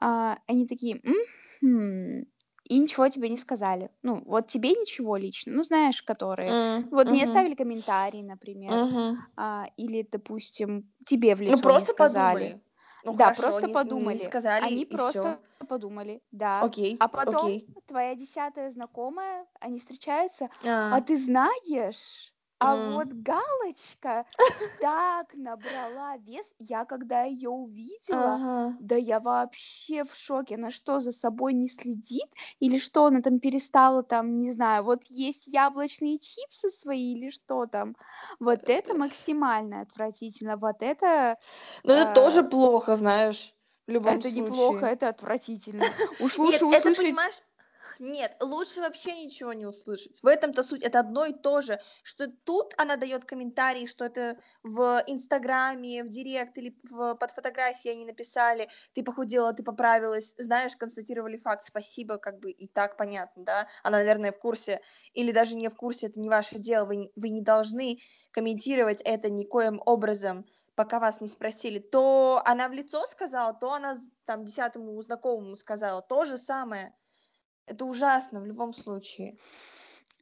[0.00, 1.00] а, они такие,
[1.62, 2.26] «Мгм».
[2.74, 3.90] И ничего тебе не сказали.
[4.02, 8.78] Ну, вот тебе ничего лично, ну, знаешь, которые, М, вот не мгм, оставили комментарий, например,
[8.78, 9.22] мгм.
[9.36, 12.54] а, или, допустим, тебе в Ну, лицо не просто сказали.
[12.54, 12.60] подумали.
[13.04, 14.18] Ну, Да, хорошо, просто не, не подумали.
[14.18, 16.66] сказали, Они просто подумали, да.
[16.66, 17.56] Окей, А потом окей.
[17.86, 20.50] твоя десятая знакомая, они встречаются,
[20.88, 22.31] а А, ты знаешь,
[22.62, 22.92] а м.
[22.92, 24.24] вот галочка
[24.80, 28.76] так набрала вес, я когда ее увидела, Ага.
[28.78, 32.28] да я вообще в шоке, она что, за собой не следит?
[32.60, 37.66] Или что, она там перестала там, не знаю, вот есть яблочные чипсы свои или что
[37.66, 37.96] там?
[38.40, 41.36] Вот это максимально отвратительно, вот это...
[41.84, 43.54] Ну, это тоже э, плохо, знаешь,
[43.86, 44.92] в любом это неплохо, случае.
[44.94, 45.82] это отвратительно.
[46.20, 47.14] Уж лучше услышать...
[48.02, 50.20] нет, лучше вообще ничего не услышать.
[50.22, 54.38] В этом-то суть, это одно и то же, что тут она дает комментарии, что это
[54.64, 60.76] в Инстаграме, в Директ или в, под фотографией они написали, ты похудела, ты поправилась, знаешь,
[60.76, 64.80] констатировали факт, спасибо, как бы и так понятно, да, она, наверное, в курсе,
[65.12, 67.98] или даже не в курсе, это не ваше дело, вы, вы не должны
[68.32, 73.96] комментировать это никоим образом, пока вас не спросили, то она в лицо сказала, то она
[74.24, 76.94] там десятому знакомому сказала, то же самое.
[77.66, 79.40] Это ужасно в любом случае.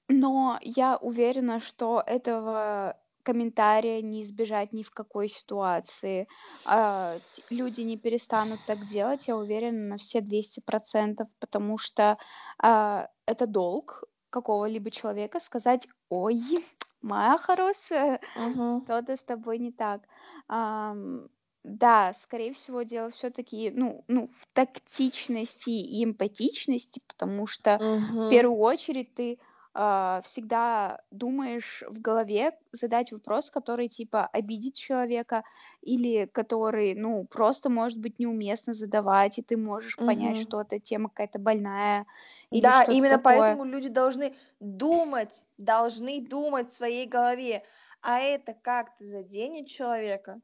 [0.09, 6.27] Но я уверена, что этого комментария не избежать ни в какой ситуации.
[6.65, 12.19] А, люди не перестанут так делать, я уверена на все 200%, потому что
[12.63, 16.41] а, это долг какого-либо человека сказать, ой,
[17.03, 18.81] моя хорошая, Мгм.
[18.85, 20.03] что-то с тобой не так.
[20.49, 21.29] Ам,
[21.65, 28.29] да, скорее всего, дело все-таки, ну, ну, в тактичности и эмпатичности, потому что в Мгм.
[28.29, 29.39] первую очередь ты
[29.75, 35.45] а, всегда думаешь в голове задать вопрос, который типа обидит человека
[35.83, 40.39] или который, ну, просто может быть неуместно задавать, и ты можешь понять, Мгм.
[40.39, 42.07] что эта тема какая-то больная
[42.51, 43.19] или Да, именно такое.
[43.19, 47.65] поэтому люди должны думать, должны думать в своей голове,
[48.03, 50.41] а это как-то заденет человека,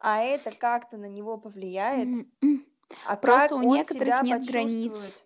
[0.00, 2.08] а это как-то на него повлияет,
[3.06, 5.20] а Просто как у он некоторых себя нет границ.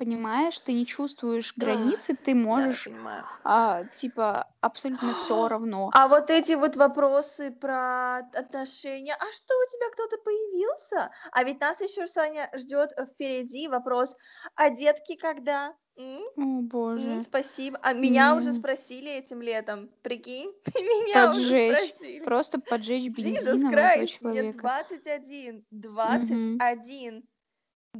[0.00, 3.26] Понимаешь, ты не чувствуешь границы, ты Да, можешь, понимаю.
[3.44, 5.94] а, типа, абсолютно все равно.
[5.94, 11.10] А вот эти вот вопросы про отношения, а что у тебя кто-то появился?
[11.32, 14.16] А ведь нас еще, Саня, ждет впереди вопрос,
[14.56, 15.74] а детки когда?
[15.96, 16.22] М?
[16.36, 16.62] О,
[16.96, 17.22] М, боже.
[17.22, 17.78] спасибо.
[17.82, 20.52] А меня уже спросили этим летом, прикинь?
[20.76, 21.94] Меня уже Поджечь.
[21.94, 22.22] спросили.
[22.22, 24.72] Просто поджечь Jesus бензином этого Christ, мне человека.
[24.82, 25.66] 21,
[26.02, 26.62] Мгм.
[26.62, 27.28] 21,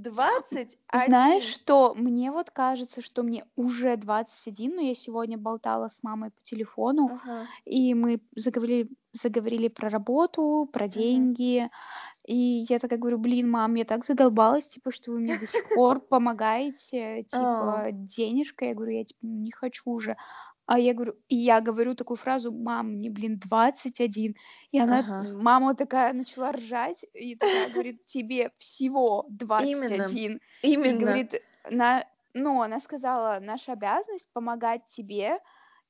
[0.03, 0.77] 21.
[0.93, 1.95] Знаешь что?
[1.95, 7.13] Мне вот кажется, что мне уже 21, но я сегодня болтала с мамой по телефону,
[7.15, 11.71] Ага, и мы заговорили заговорили про работу, про деньги.
[12.27, 15.71] И я такая говорю: "Блин, мам, я так задолбалась, типа, что вы мне до сих
[15.73, 18.69] пор помогаете, А, типа, денежкой".
[18.71, 20.17] Я говорю: "Я, типа, не хочу уже".
[20.67, 24.35] А я говорю и я говорю такую фразу: "Мам, мне, блин, 21".
[24.73, 25.27] И она, Ага.
[25.31, 29.27] мама такая начала ржать и такая говорит: "Тебе всего
[29.59, 30.41] Именно, 21".
[30.83, 30.93] И именно.
[30.93, 31.35] говорит,
[31.71, 35.39] на ну, она сказала: "Наша обязанность помогать тебе,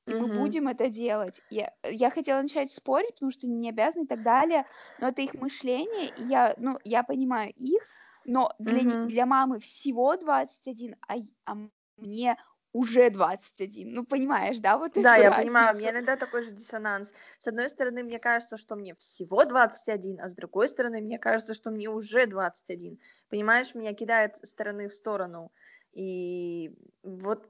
[0.07, 0.27] и мы Мгм.
[0.27, 1.41] будем это делать".
[1.49, 4.65] Я я хотела начать спорить, потому что не обязаны и так далее,
[4.97, 7.83] но это их мышление, и я, ну, я понимаю их,
[8.25, 9.01] но для не Мгм.
[9.01, 11.55] для мамы всего 21, а й а
[11.97, 12.37] мне
[12.77, 13.93] уже 21.
[13.93, 17.13] Ну, понимаешь, да, вот Да, я понимаю, у меня иногда такой же диссонанс.
[17.39, 21.53] С одной стороны, мне кажется, что мне всего 21, а с другой стороны, мне кажется,
[21.53, 22.99] что мне уже 21.
[23.29, 25.51] Понимаешь, меня кидает с стороны в сторону.
[25.91, 26.71] И
[27.03, 27.45] вот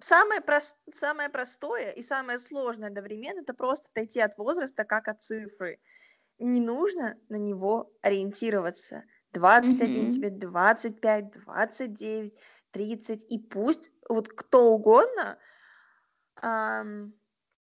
[0.00, 5.22] самое, прос- самое простое и самое сложное одновременно это просто отойти от возраста, как от
[5.22, 5.80] цифры.
[6.38, 9.04] Не нужно на него ориентироваться.
[9.32, 10.08] 21 Мгм.
[10.08, 12.34] тебе, 25, 29.
[12.72, 15.38] 30, и пусть вот кто угодно
[16.36, 17.12] ам,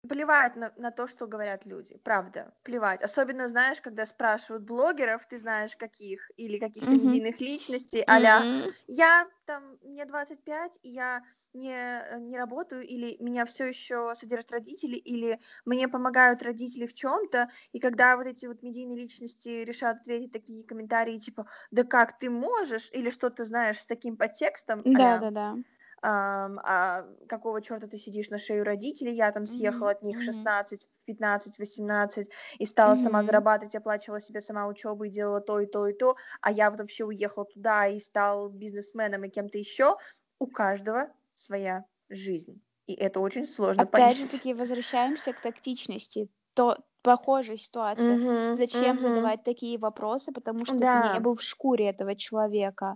[0.08, 3.02] плевать на, на то, что говорят люди, правда, плевать.
[3.02, 6.98] Особенно, знаешь, когда спрашивают блогеров, ты знаешь каких, или каких-то Мгм.
[6.98, 8.76] медийных личностей, а М.
[8.88, 14.52] я там, мне 25, и я не, э, не работаю, или меня все еще содержат
[14.52, 19.98] родители, или мне помогают родители в чем-то, и когда вот эти вот медийные личности решат
[20.02, 25.00] ответить такие комментарии, типа, да как ты можешь, или что-то знаешь с таким подтекстом, а
[25.00, 25.48] Да-да-да.
[25.50, 25.64] ам,
[26.04, 29.92] а какого черта ты сидишь на шею родителей, я там съехала Мгм.
[29.92, 30.24] от них в Мгм.
[30.24, 33.24] 16, в 15, 18 и стала сама Мгм.
[33.24, 36.80] зарабатывать, оплачивала себе сама учебу и делала то и то и то, а я вот
[36.80, 39.98] вообще уехала туда и стал бизнесменом и кем-то еще.
[40.40, 44.28] У каждого своя жизнь, и это очень сложно Опять же понять.
[44.28, 46.30] таки возвращаемся к тактичности.
[46.54, 48.20] То похожая ситуация.
[48.20, 49.00] Мгм, Зачем мгм.
[49.00, 51.20] задавать такие вопросы, потому что ты не Да.
[51.20, 52.96] был в шкуре этого человека.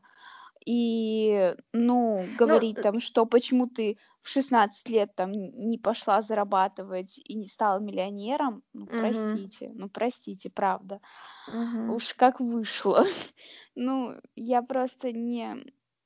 [0.69, 6.21] И, ну, Ну, говорить э, там, что почему ты в 16 лет там не пошла
[6.21, 10.99] зарабатывать и не стала миллионером, ну, мгм, простите, ну, простите, правда.
[11.47, 11.97] мгм.
[11.97, 13.05] Уж как вышло.
[13.75, 15.55] Ну, я просто не,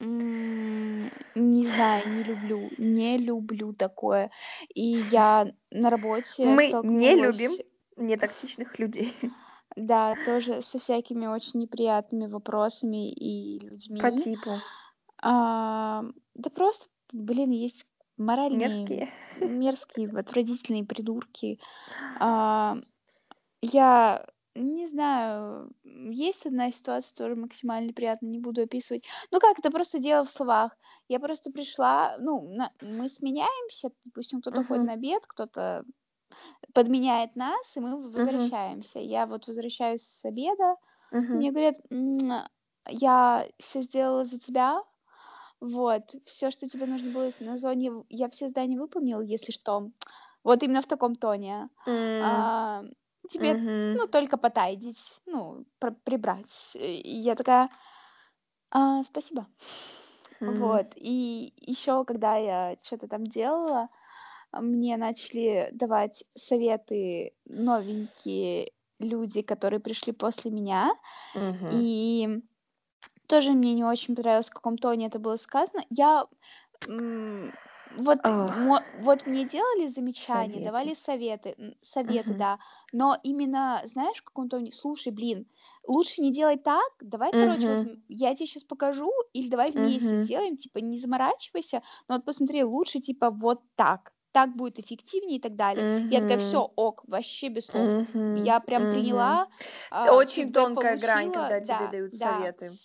[0.02, 4.30] м, не знаю, не люблю, не люблю такое.
[4.76, 7.62] И я на работе Мы не любим столкнулась,
[7.98, 9.16] нетактичных людей.
[9.76, 13.60] да, тоже со всякими очень неприятными вопросами и
[14.00, 14.22] По людьми.
[14.22, 14.54] типу
[15.24, 16.04] А,
[16.36, 17.86] да просто, блин, есть
[18.18, 19.08] моральные, мерзкие.
[19.36, 21.60] мерзкие, отвратительные придурки.
[22.20, 22.78] А,
[23.62, 29.06] я не знаю, есть одна ситуация, тоже максимально приятная, не буду описывать.
[29.32, 30.78] Ну как, это просто дело в словах.
[31.08, 35.84] Я просто пришла, ну, на- мы сменяемся, допустим, кто-то ходит Мгм, на обед, кто-то
[36.74, 39.00] подменяет нас, и мы возвращаемся.
[39.00, 40.76] Я вот возвращаюсь с обеда,
[41.12, 42.32] мгм, мне говорят, «М,
[42.90, 44.84] я все сделала за тебя,
[45.60, 49.90] вот, все, что тебе нужно было на зоне, я все задания выполнила, если что.
[50.44, 51.70] Вот именно в таком тоне.
[51.86, 52.84] м, А,
[53.30, 56.72] тебе, мгм, ну, только потайдить, ну, пр прибрать.
[56.76, 57.70] И я такая:
[58.70, 59.48] "А, спасибо".
[60.42, 60.88] м, Вот.
[60.96, 63.90] И еще, когда я что то там делала,
[64.54, 70.92] мне начали давать советы новенькие люди, которые пришли после меня.
[71.34, 71.86] мгм.
[71.88, 72.28] И
[73.28, 75.84] тоже мне не очень понравилось, в каком тоне это было сказано.
[75.90, 76.28] Я,
[77.90, 80.62] вот мо вот мне делали замечания, советы.
[80.62, 82.60] давали советы, советы, Мгм, да,
[82.94, 85.48] но именно, знаешь, в каком тоне: "Слушай, блин,
[85.88, 90.22] лучше не делай так, давай, короче, вот, я тебе сейчас покажу, или давай вместе мгм,
[90.24, 95.42] сделаем, типа, не заморачивайся, но вот посмотри, лучше, типа, вот так, так будет эффективнее" и
[95.42, 95.86] так далее.
[96.10, 97.98] Я такая: все, ок, вообще без слов".
[97.98, 98.88] мгм, Я прям мгм.
[98.88, 99.48] приняла,
[99.90, 102.54] а, Очень тонкая грань, получила, когда тебе да, дают да.
[102.54, 102.78] советы.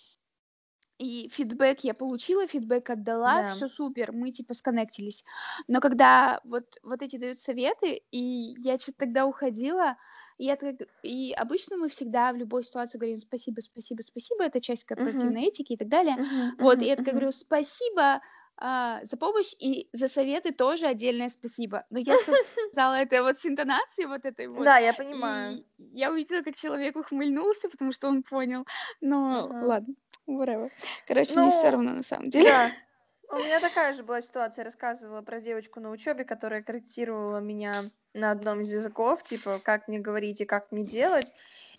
[0.99, 3.45] И фидбэк я получила, фидбэк отдала, Да.
[3.45, 5.25] все супер, мы типа сконнектились.
[5.69, 8.19] Но когда вот вот эти дают советы, и
[8.63, 9.97] я что то тогда уходила,
[10.39, 14.45] и я так и обычно мы всегда в любой ситуации говорим: "Спасибо, спасибо, спасибо".
[14.45, 16.17] Это часть корпоративной этики и так далее.
[16.17, 17.15] мгм, Вот, и мгм, я такая мгм.
[17.15, 18.23] говорю: "Спасибо,
[18.59, 21.87] а, за помощь и за советы тоже отдельное спасибо".
[21.91, 22.17] Но я
[22.73, 25.61] сказала это вот с интонацией вот этой вот, Да, я понимаю.
[25.79, 28.67] я увидела, как человек ухмыльнулся, потому что он понял.
[29.01, 29.95] Но ладно,
[30.29, 30.71] whatever.
[31.07, 32.51] Короче, мне все Ну, равно на самом деле.
[32.51, 32.73] да.
[33.29, 34.63] У меня такая же была ситуация.
[34.63, 39.89] Я рассказывала про девочку на учебе, которая корректировала меня на одном из языков, типа, как
[39.89, 41.33] мне говорить и как мне делать.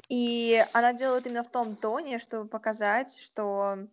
[0.10, 3.88] И она делала это именно в том тоне, чтобы показать, что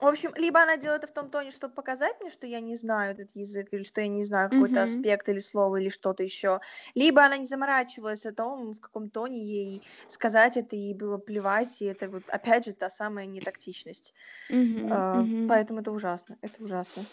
[0.00, 2.74] в общем, либо она делает это в том тоне, чтобы показать мне, что я не
[2.76, 4.82] знаю этот язык, или что я не знаю какой-то Мгм.
[4.82, 6.60] аспект или слово, или что-то еще,
[6.94, 11.82] либо она не заморачивалась о том, в каком тоне ей сказать это, и было плевать,
[11.82, 14.14] и это вот, опять же, та самая нетактичность.
[14.56, 14.90] Мгм.
[14.90, 15.46] А, Мгм.
[15.46, 17.08] поэтому это ужасно, это ужасно.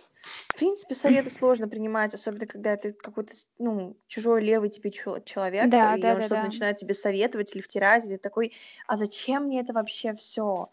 [0.53, 5.73] В принципе, советы сложно принимать, особенно когда это какой-то, ну, чужой левый тебе чел- человек,
[5.73, 6.43] Да, и он что-то да-да-да.
[6.43, 8.53] начинает тебе советовать или втирать, и ты такой,
[8.87, 10.69] а зачем мне это вообще все?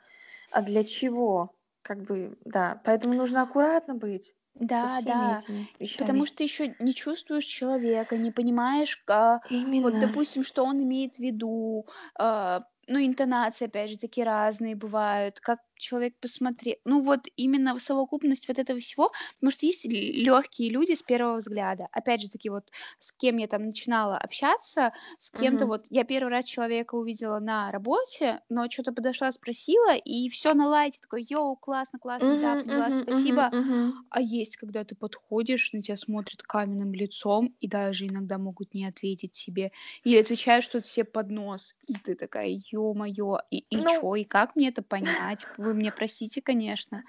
[0.51, 1.55] А для чего?
[1.85, 2.81] Как бы, да.
[2.85, 4.35] Поэтому нужно аккуратно быть
[4.73, 5.35] со Да, всеми да.
[5.35, 9.41] этими потому что еще не чувствуешь человека, не понимаешь, а,
[9.81, 11.87] вот, допустим, что он имеет в виду.
[12.19, 16.77] А, ну, интонации, опять же, такие разные бывают, как человек посмотрел.
[16.85, 21.89] Ну, вот именно совокупность вот этого всего, потому что есть легкие люди с первого взгляда.
[21.93, 25.69] Опять же таки, вот с кем я там начинала общаться, с кем-то Мгм.
[25.69, 30.69] вот я первый раз человека увидела на работе, но что-то подошла, спросила, и все на
[30.69, 33.53] лайте, такой, йоу, классно, классно, Мгм, да, поняла, мгм, спасибо.
[33.53, 34.05] мгм.
[34.11, 38.87] А есть, когда ты подходишь, на тебя смотрят каменным лицом и даже иногда могут не
[38.87, 39.73] ответить тебе.
[40.05, 41.75] Или отвечают что-то себе под нос.
[41.87, 45.49] И ты такая: "Ё-моё, и и Ну, чё, и как мне это понять?
[45.65, 47.03] Вы мне простите, конечно".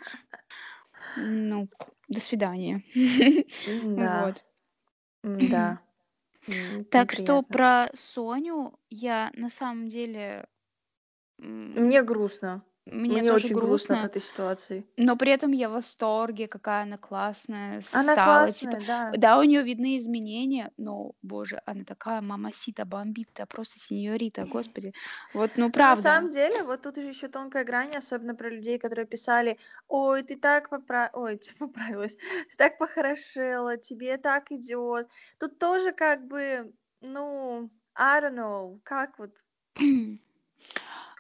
[1.16, 1.68] Ну,
[2.08, 2.84] до свидания.
[3.98, 4.26] Да.
[4.26, 4.44] Вот.
[5.24, 5.80] Да.
[6.92, 10.48] Так что про Соню я на самом деле...
[11.38, 12.64] Мне грустно.
[12.86, 14.86] Мне, Мне тоже очень грустно, грустно от этой ситуации.
[14.98, 18.52] но при этом я в восторге, какая она классная Она стала.
[18.52, 19.18] Типа, классная, да.
[19.18, 24.94] да, у нее видны изменения, но, боже, она такая мамасита, бомбита, просто сеньорита, господи.
[25.34, 26.02] Вот, ну Но на правда.
[26.02, 30.36] самом деле, вот тут уже еще тонкая грань, особенно про людей, которые писали, ой, ты
[30.36, 31.10] так попра...
[31.14, 35.10] ой, ты поправилась, ты так похорошела, тебе так идет.
[35.40, 36.72] Тут тоже как бы,
[37.02, 39.32] ну, I don't know, как вот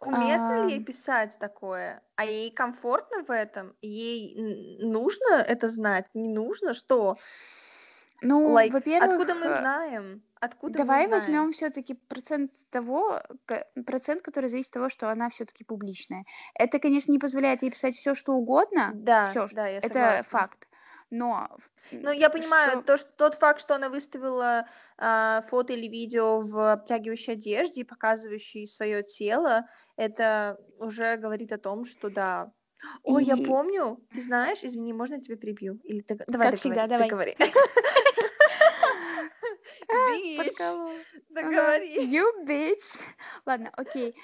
[0.05, 2.01] Уместно ли ей А, писать такое?
[2.15, 3.75] А ей комфортно в этом?
[3.81, 4.35] Ей
[4.79, 6.05] нужно это знать?
[6.13, 6.73] Не нужно?
[6.73, 7.17] Что?
[8.21, 10.23] Ну, Like, во-первых, откуда мы э, знаем?
[10.39, 11.39] Откуда мы давай знаем?
[11.39, 13.21] возьмем все-таки процент того,
[13.85, 16.25] процент, который зависит от того, что она все-таки публичная.
[16.55, 20.29] Это, конечно, не позволяет ей писать все, что угодно, Да, все, да, я это согласна.
[20.29, 20.67] факт.
[21.11, 21.47] Но
[21.91, 26.39] Ну, я понимаю, что то, что, тот факт, что она выставила а, фото или видео
[26.39, 32.51] в обтягивающей одежде, показывающей свое тело, это уже говорит о том, что да.
[33.03, 35.79] Ой, я и помню, ты знаешь, извини, можно я тебя прибью?
[35.83, 36.17] Или ты...
[36.27, 37.07] Давай, как всегда, давай.
[37.07, 37.35] договори.
[41.29, 41.97] Договори.
[41.97, 43.03] You bitch.
[43.45, 44.15] Ладно, окей.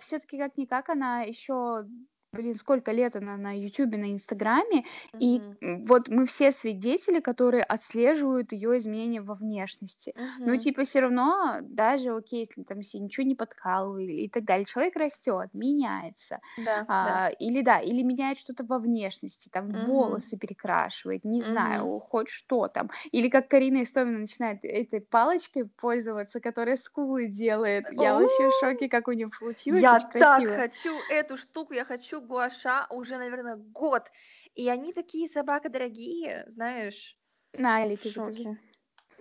[0.00, 1.84] Все-таки как-никак она еще,
[2.32, 4.84] блин, сколько лет она на Ютубе, на Инстаграме,
[5.18, 10.14] и Мгм, м, вот мы все свидетели, которые отслеживают ее изменения во внешности.
[10.44, 10.58] Ну, мгм.
[10.58, 14.96] типа, все равно, даже, окей, если там все ничего не подкалывали и так далее, человек
[14.96, 16.40] растет, меняется.
[16.56, 17.16] Да, да.
[17.16, 22.28] А, или да, или меняет что-то во внешности, там Мгм, волосы перекрашивает, не знаю, хоть
[22.28, 22.90] что там.
[23.12, 27.86] Или как Карина Истомина начинает этой палочкой пользоваться, которая скулы делает.
[27.90, 32.17] Я вообще в шоке, как у нее получилось, Я так хочу эту штуку, я хочу
[32.20, 34.10] гуаша уже, наверное, год.
[34.54, 37.18] И они такие собака дорогие, знаешь,
[37.52, 38.38] На, Алике закажи.
[38.38, 38.60] шоке.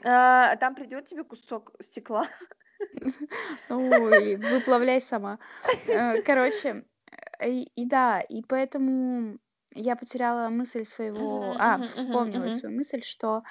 [0.03, 2.27] А, там придет тебе кусок стекла.
[3.69, 5.39] Ну, и выплавляй сама.
[5.87, 6.85] Э, Короче,
[7.39, 9.39] э, и, и да, и поэтому
[9.73, 13.43] я потеряла мысль своего, а, вспомнила свою мысль, что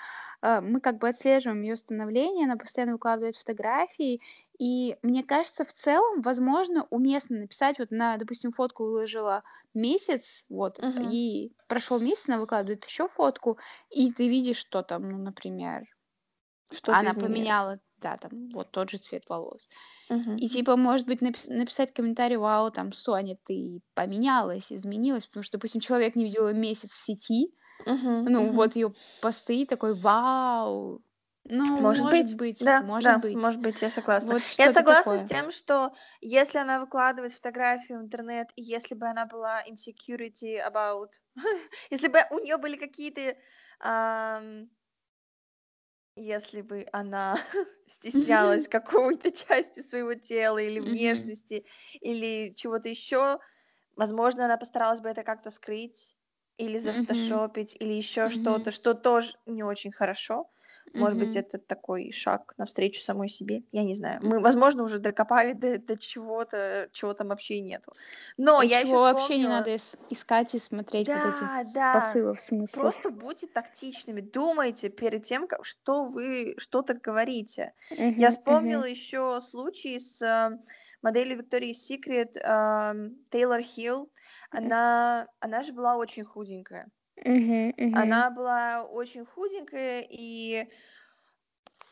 [0.43, 4.21] э, мы как бы отслеживаем ее становление, она постоянно выкладывает фотографии,
[4.59, 9.43] и мне кажется, в целом, возможно, уместно написать, вот на, допустим, фотку выложила
[9.75, 11.17] месяц, вот, Мгм.
[11.19, 13.59] и прошел месяц, она выкладывает еще фотку,
[13.91, 15.85] и ты видишь, что там, ну, например,
[16.71, 19.69] Что-то она поменяла, да, там, вот тот же цвет волос.
[20.09, 20.41] Мгм.
[20.41, 25.59] И типа, может быть, напис- написать комментарий, вау, там, Соня, ты поменялась, изменилась, потому что,
[25.59, 27.55] допустим, человек не видел месяц в сети,
[27.87, 28.53] Мгм, ну, мгм.
[28.53, 31.03] вот ее посты, такой, вау,
[31.51, 34.35] ну, Может может быть, быть, да, может да, быть, может быть, я согласна.
[34.35, 35.25] вот Я согласна с такое.
[35.25, 41.11] тем, что если она выкладывает фотографию в интернет, и если бы она была insecurity about,
[41.91, 43.37] если бы у нее были какие-то,
[43.81, 44.71] ам,
[46.17, 47.37] если бы она
[47.87, 51.67] стеснялась какой-то части своего тела или внешности,
[52.01, 53.39] или чего-то еще,
[53.97, 56.17] возможно, она постаралась бы это как-то скрыть
[56.59, 60.51] или зафотошопить, или еще что-то, что тоже не очень хорошо.
[60.95, 61.45] Может быть, Мгм.
[61.45, 63.65] это такой шаг навстречу самой себе.
[63.73, 64.21] Я не знаю.
[64.23, 67.93] Мы, возможно, уже докопали до, до чего-то, чего там вообще и нету.
[68.37, 71.85] Но И я еще вообще не надо ис- искать и смотреть вот этих Да, с-
[71.85, 71.91] да.
[71.91, 72.97] посылов, смыслов.
[73.11, 77.75] Просто будьте тактичными, думайте перед тем, как, что вы что-то говорите.
[78.15, 78.31] Я Мгм.
[78.31, 78.85] вспомнила Мгм.
[78.85, 80.59] еще случай с э,
[81.03, 84.13] моделью Secret эм, Тейлор Хилл.
[84.51, 86.89] Она, она же была очень худенькая.
[87.25, 87.73] Мгм.
[87.79, 88.13] Мгм.
[88.13, 90.69] Она была очень худенькая, и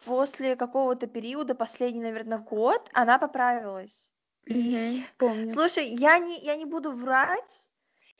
[0.04, 4.12] после какого-то периода, последний, наверное, год, она поправилась.
[4.46, 5.06] И, Мгм.
[5.18, 5.54] Помню.
[5.54, 7.70] слушай, я не, я не буду врать,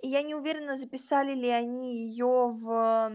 [0.02, 3.10] и я не уверена, записали ли они ее в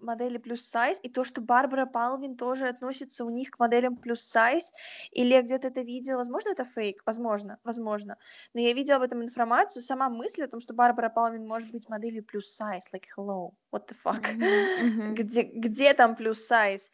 [0.00, 4.22] модели плюс сайз, и то, что Барбара Палвин тоже относится у них к моделям плюс
[4.22, 4.72] сайз,
[5.10, 8.18] или я где-то это видела, возможно, это фейк, возможно, возможно,
[8.54, 11.88] но я видела об этом информацию, сама мысль о том, что Барбара Палвин может быть
[11.88, 14.24] моделью плюс сайз, like, hello, what the fuck.
[14.32, 15.14] Мгм.
[15.14, 16.90] где, где там плюс сайз?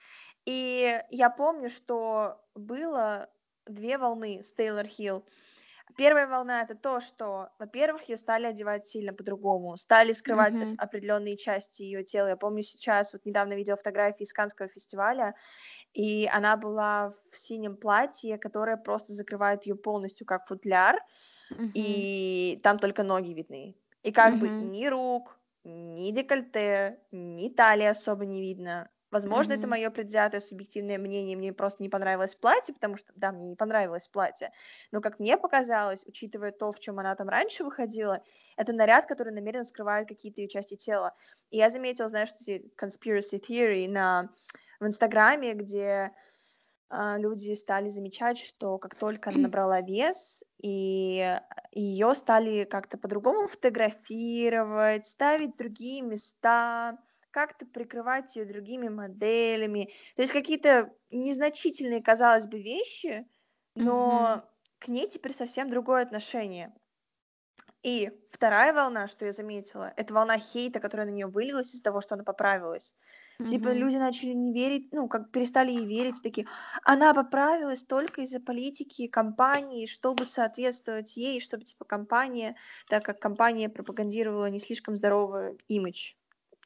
[0.46, 3.28] И я помню, что было
[3.66, 5.24] две волны с Тейлор Хилл.
[6.00, 10.78] Первая волна это то, что, во-первых, ее стали одевать сильно по-другому, стали скрывать Мгм.
[10.78, 12.28] определенные части ее тела.
[12.28, 15.34] Я помню сейчас, вот недавно видела фотографии из Канского фестиваля,
[15.94, 20.98] и она была в синем платье, которое просто закрывает ее полностью как футляр,
[21.50, 21.74] Мгм.
[21.74, 23.76] и там только ноги видны.
[24.02, 24.72] И как бы Мгм.
[24.72, 28.90] ни рук, ни декольте, ни талии особо не видно.
[29.10, 29.68] Возможно, это Мгм.
[29.68, 34.08] мое предвзятое субъективное мнение, мне просто не понравилось платье, потому что, да, мне не понравилось
[34.08, 34.50] платье,
[34.92, 38.22] но, как мне показалось, учитывая то, в чем она там раньше выходила,
[38.56, 41.14] это наряд, который намеренно скрывает какие-то ее части тела.
[41.50, 44.30] И я заметила, знаешь, эти conspiracy theory на...
[44.78, 46.12] в Инстаграме, где
[46.88, 51.38] а, люди стали замечать, что как только она набрала вес, и
[51.72, 56.98] ее стали как-то по-другому фотографировать, ставить в другие места,
[57.30, 59.92] как-то прикрывать ее другими моделями.
[60.16, 63.26] То есть какие-то незначительные, казалось бы, вещи,
[63.74, 64.44] но
[64.78, 66.74] к ней теперь совсем другое отношение.
[67.82, 72.00] И вторая волна, что я заметила, это волна хейта, которая на нее вылилась из-за того,
[72.00, 72.94] что она поправилась.
[73.46, 73.74] Типа Мгм.
[73.74, 76.46] люди начали не верить, ну, как перестали ей верить, такие,
[76.84, 82.56] она поправилась только из-за политики компании, чтобы соответствовать ей, чтобы, типа, компания,
[82.88, 86.14] так как компания пропагандировала не слишком здоровый имидж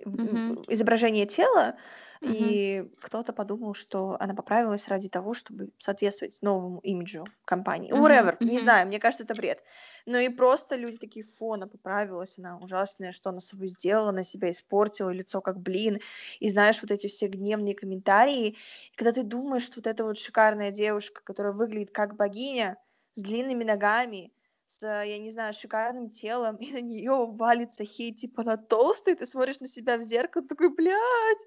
[0.05, 0.57] Мгм.
[0.69, 1.77] изображение тела,
[2.21, 2.59] Мгм.
[2.61, 7.93] и кто-то подумал, что она поправилась ради того, чтобы соответствовать новому имиджу компании.
[7.93, 7.95] Мгм.
[7.95, 8.59] Whatever, не Мгм.
[8.59, 9.63] знаю, мне кажется, это бред.
[10.07, 14.09] Но и просто люди такие, фу, она поправилась, она ужасная, что она с собой сделала,
[14.11, 16.01] она себя испортила, лицо как блин.
[16.41, 18.57] И знаешь, вот эти все гневные комментарии.
[18.93, 22.79] И когда ты думаешь, что вот эта вот шикарная девушка, которая выглядит как богиня,
[23.15, 24.33] с длинными ногами,
[24.79, 29.27] с, я не знаю, шикарным телом, и на нее валится хейт, типа она толстая, ты
[29.27, 31.39] смотришь на себя в зеркало, такой, блядь,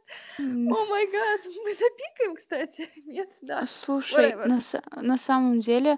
[0.69, 4.47] о май гад, мы запикаем, кстати, нет, да, Слушай, whatever.
[4.47, 4.59] на,
[5.01, 5.97] на самом деле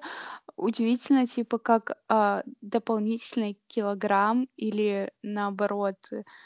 [0.55, 5.97] удивительно, типа, как а, дополнительный килограмм или наоборот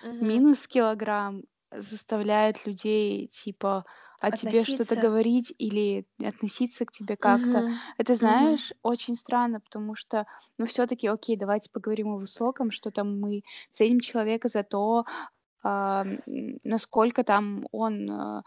[0.03, 0.25] Мгм.
[0.25, 3.85] минус килограмм заставляет людей, типа,
[4.23, 5.05] о тебе что-то Относиться.
[5.05, 7.63] говорить или относиться к тебе как-то.
[7.63, 7.81] Мгм.
[7.97, 8.57] Это, Мгм.
[8.57, 10.25] знаешь, очень странно, потому что,
[10.57, 13.43] ну, все-таки, окей, давайте поговорим о высоком, что там мы
[13.73, 15.29] ценим человека за то, а,
[15.63, 18.43] насколько там он а,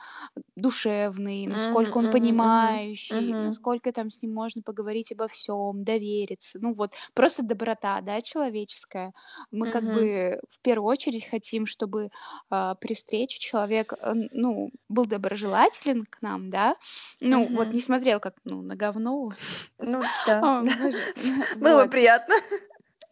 [0.54, 6.58] душевный, насколько он понимающий, насколько там с ним можно поговорить обо всем, довериться.
[6.60, 9.12] Ну вот просто доброта, да, человеческая.
[9.50, 12.10] Мы как бы в первую очередь хотим, чтобы
[12.50, 16.76] а, при встрече человек, э, ну, был доброжелателен к нам, да,
[17.20, 19.32] ну вот не смотрел как, ну, на говно,
[19.78, 20.62] Ну да,
[21.56, 22.34] было приятно.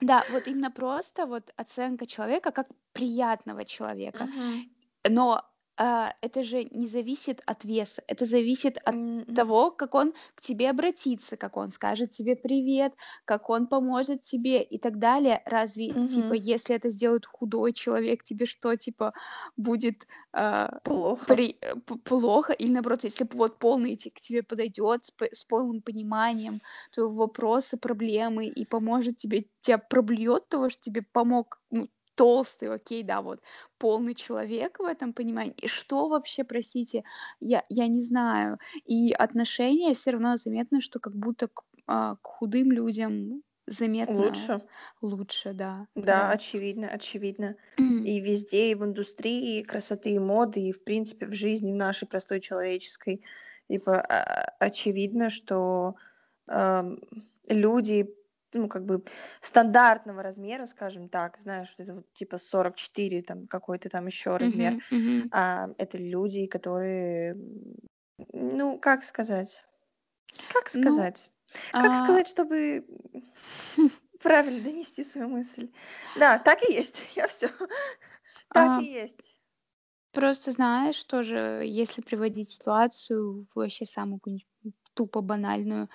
[0.01, 4.29] Да, вот именно просто вот оценка человека как приятного человека.
[4.29, 4.75] Мгм.
[5.09, 5.43] Но,
[5.77, 10.41] а, это же не зависит от веса, это зависит от М, того, как он к
[10.43, 12.95] тебе обратится, как он скажет тебе привет,
[13.25, 15.43] как он поможет тебе и так далее.
[15.47, 16.35] Разве, типа, мгм.
[16.35, 19.13] если это сделает худой человек, тебе что, типа,
[19.57, 21.35] будет, а, Плохо.
[21.35, 22.53] при э, плохо?
[22.53, 26.61] Или наоборот, если вот полный к тебе подойдет с с полным пониманием
[26.93, 33.03] твоего вопроса, проблемы и поможет тебе, тебя проблюет того, что тебе помог, ну, толстый, окей,
[33.03, 33.41] да, вот
[33.79, 35.55] полный человек в этом понимании.
[35.63, 37.05] И что вообще, простите,
[37.41, 38.59] я я не знаю.
[38.85, 44.61] И отношение все равно заметно, что как будто к, а, к худым людям заметно Лучше.
[45.03, 46.31] лучше, да, Да, да.
[46.31, 47.57] очевидно, очевидно.
[48.03, 52.07] И везде, и в индустрии красоты и моды, и, в принципе, в жизни в нашей
[52.09, 53.23] простой человеческой.
[53.69, 54.01] Типа,
[54.59, 55.95] очевидно, что
[56.47, 56.99] ам,
[57.49, 58.15] люди,
[58.55, 59.05] ну, как бы
[59.43, 64.85] стандартного размера, скажем так, знаешь, это вот типа 44, там какой-то там еще размер, Мгм,
[64.91, 65.33] мгм.
[65.33, 67.37] а, это люди, которые,
[68.33, 69.65] ну, как сказать,
[70.49, 71.31] как Ну, сказать,
[71.79, 72.87] как а, сказать, чтобы
[74.21, 75.71] Правильно донести свою мысль.
[76.15, 76.97] Да, так и есть.
[77.15, 77.49] Я все,
[78.53, 79.39] Так а, и есть.
[80.13, 84.21] просто знаешь, тоже, если приводить ситуацию вообще самую
[84.95, 85.89] тупо банальную,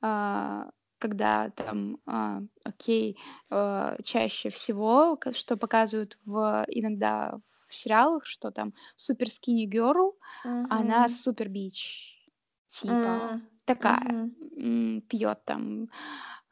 [0.00, 0.70] а,
[1.04, 3.18] когда там, а, окей,
[3.50, 7.38] а, чаще всего, что показывают в иногда
[7.68, 10.16] в сериалах, что там супер скини герл,
[10.68, 11.10] она Мгм.
[11.10, 12.28] супер бич,
[12.70, 13.30] типа
[13.80, 14.00] М.
[14.06, 15.88] такая, м, пьет там,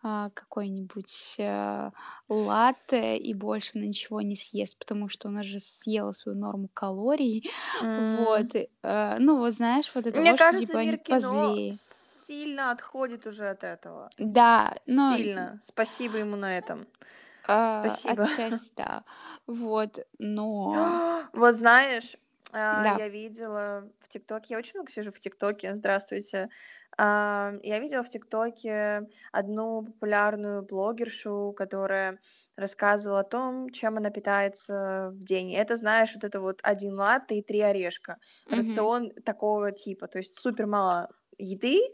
[0.02, 1.92] а, какой-нибудь, а,
[2.28, 7.48] латте и больше на ничего не съест, потому что она же съела свою норму калорий.
[7.80, 7.86] М.
[8.06, 11.62] Вот, э, ну, вот знаешь, вот это Мне вот, что кажется, типа они мир кино
[11.78, 11.78] позлее.
[12.32, 14.10] Сильно отходит уже от этого.
[14.18, 15.60] Да, но Сильно.
[15.64, 16.86] Спасибо ему на этом.
[17.44, 18.28] А, Спасибо.
[18.36, 19.04] отчасти да.
[19.46, 21.00] Вот, но
[21.32, 22.16] Вот знаешь,
[22.52, 22.94] а, да.
[22.94, 26.48] я видела в ТикТоке, я очень много сижу в ТикТоке, здравствуйте.
[26.98, 32.18] А, я видела в ТикТоке одну популярную блогершу, которая
[32.56, 35.54] рассказывала о том, чем она питается в день.
[35.54, 38.18] Это, знаешь, вот это вот один латте и три орешка.
[38.50, 41.08] Мгм, Рацион такого типа, то есть супер мало
[41.38, 41.92] еды, а,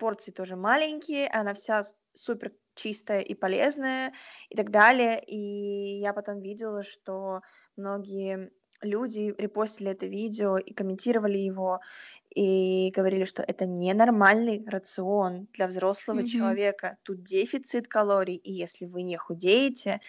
[0.00, 1.84] порции тоже маленькие, она вся
[2.14, 4.12] супер чистая и полезная
[4.48, 5.22] и так далее.
[5.24, 7.40] И я потом видела, что
[7.76, 8.50] многие
[8.82, 11.80] люди репостили это видео и комментировали его,
[12.34, 16.24] и говорили, что это ненормальный рацион для взрослого Мгм.
[16.24, 16.98] человека.
[17.02, 20.00] Тут дефицит калорий, и если вы не худеете,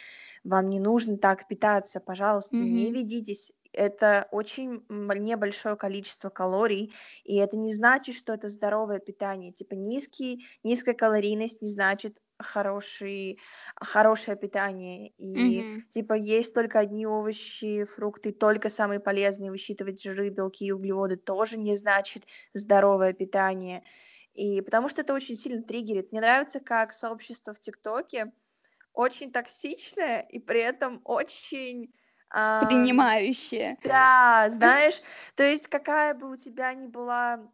[0.44, 2.94] вам не нужно так питаться, пожалуйста, не Мгм.
[2.94, 3.52] ведитесь.
[3.76, 9.52] Это очень небольшое количество калорий, и это не значит, что это здоровое питание.
[9.52, 13.40] Типа низкий, низкая калорийность не значит хороший,
[13.76, 15.12] хорошее питание.
[15.18, 15.86] И Мгм.
[15.90, 21.58] типа есть только одни овощи, фрукты, только самые полезные, высчитывать жиры, белки и углеводы тоже
[21.58, 23.84] не значит здоровое питание.
[24.34, 26.12] И потому что это очень сильно триггерит.
[26.12, 28.34] Мне нравится, как сообщество в ТикТоке
[28.94, 31.94] очень токсичное и при этом очень...
[32.30, 33.78] ам, Принимающее.
[33.84, 35.02] да, знаешь,
[35.36, 37.52] то есть какая бы у тебя ни была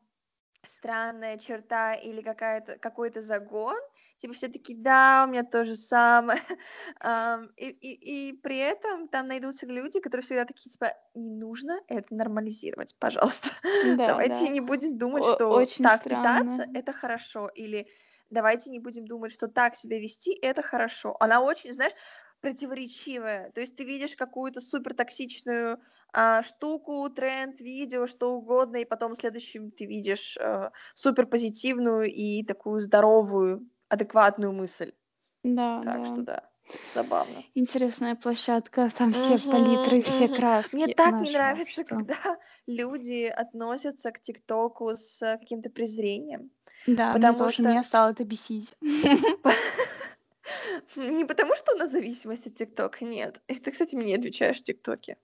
[0.63, 3.77] странная черта или какая-то какой-то загон,
[4.19, 6.41] типа все такие, да, у меня то же самое,
[6.99, 11.79] Ам, и, и, и при этом там найдутся люди, которые всегда такие, типа, не нужно
[11.87, 13.49] это нормализировать, пожалуйста,
[13.81, 14.49] Да, давайте да.
[14.49, 16.73] не будем думать, О- что очень так питаться странно.
[16.73, 17.87] это хорошо, или
[18.29, 21.17] давайте не будем думать, что так себя вести это хорошо.
[21.19, 21.93] Она очень, знаешь,
[22.41, 23.51] противоречивая.
[23.51, 25.79] То есть ты видишь какую-то супер токсичную
[26.13, 32.43] а, штуку, тренд, видео, что угодно, и потом следующим ты видишь а, супер позитивную и
[32.43, 34.93] такую здоровую, адекватную мысль.
[35.43, 36.23] Да, Так что да.
[36.23, 36.51] да,
[36.89, 37.45] забавно.
[37.53, 40.27] Интересная площадка, там все Мгм, палитры, все мгм.
[40.27, 41.83] краски Мне так не нашего нравится, общества.
[41.83, 42.15] когда
[42.67, 46.51] люди относятся к ТикТоку с э, каким-то презрением,
[46.85, 48.75] Да, мне потому тоже, что меня стало это бесить.
[50.95, 53.41] не потому что у нас зависимость от ТикТока, нет.
[53.47, 55.17] И ты, кстати, мне не отвечаешь в ТикТоке.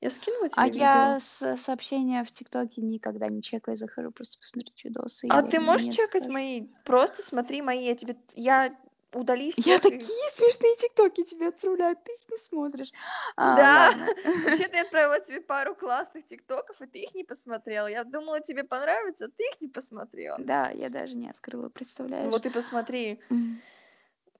[0.00, 0.84] Я скинула А тебе видео.
[0.84, 5.58] я с сообщения в ТикТоке никогда не чекаю, захожу просто посмотреть видосы, А я ты
[5.58, 6.32] можешь чекать захожу.
[6.32, 6.66] мои?
[6.84, 8.16] Просто смотри мои, я тебе...
[8.34, 8.76] Я
[9.12, 10.30] удали Я всех такие и...
[10.34, 12.92] смешные ТикТоки тебе отправляю, ты их не смотришь.
[13.36, 13.90] А, Да,
[14.24, 17.88] вообще-то я отправила тебе пару классных ТикТоков, и ты их не посмотрела.
[17.88, 20.38] Я думала, тебе понравится, а ты их не посмотрела.
[20.38, 22.30] Да, я даже не открыла, представляешь?
[22.30, 23.60] Вот и посмотри, М.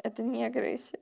[0.03, 0.99] это не агрессия.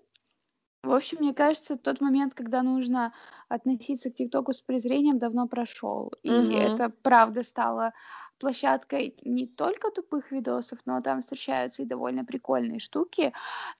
[0.82, 3.12] В общем, мне кажется, тот момент, когда нужно
[3.48, 6.12] относиться к ТикТоку с презрением, давно прошел.
[6.22, 7.92] И это правда стало
[8.38, 13.32] площадкой не только тупых видосов, но там встречаются и довольно прикольные штуки.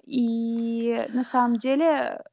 [0.05, 2.25] И на самом деле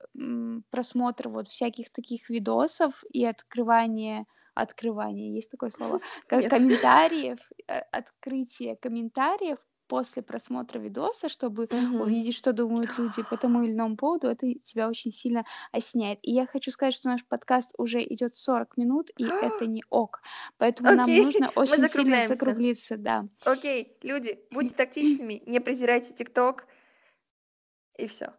[0.71, 4.25] просмотр вот всяких таких видосов и открывание
[4.55, 5.99] открывание, есть такое слово,
[6.31, 6.51] Нет.
[6.51, 9.57] комментариев, э, открытие комментариев
[9.93, 11.99] после просмотра видоса, чтобы Мгм.
[11.99, 16.17] увидеть, что думают люди по тому или иному поводу, это тебя очень сильно осеняет.
[16.23, 20.21] И я хочу сказать, что наш подкаст уже идет 40 минут, и это не ок.
[20.57, 22.61] Поэтому нам Окей, нужно мы очень сильно закругляемся.
[22.61, 23.27] закруглиться, да.
[23.43, 26.67] Окей, люди, будьте тактичными, не презирайте ТикТок,
[27.97, 28.33] и все.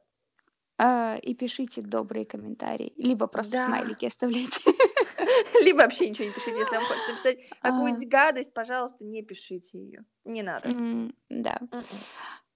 [0.78, 3.64] А, И пишите добрые комментарии, либо просто Да.
[3.64, 4.73] смайлики оставляйте.
[5.62, 7.70] Либо вообще ничего не пишите, если вам хочется написать А.
[7.70, 10.04] какую-нибудь гадость, пожалуйста, не пишите ее.
[10.24, 10.70] Не надо.
[11.28, 11.58] Да.
[11.60, 11.84] Мгм.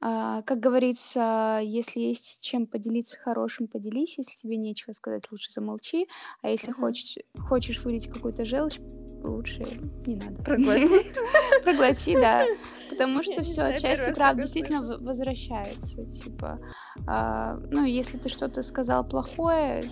[0.01, 4.17] А, Как говорится, если есть чем поделиться хорошим, поделись.
[4.19, 6.09] Если тебе нечего сказать, лучше замолчи.
[6.43, 8.79] А если хочешь, хочешь вылить какую-то желчь,
[9.25, 9.65] лучше
[10.07, 10.43] не надо.
[10.45, 11.13] Проглоти.
[11.65, 12.47] Проглоти, да.
[12.89, 13.63] Потому что все,
[14.15, 16.05] правда такое действительно возвращается.
[16.05, 16.57] Типа,
[17.07, 19.83] а, ну, если ты что-то сказал плохое,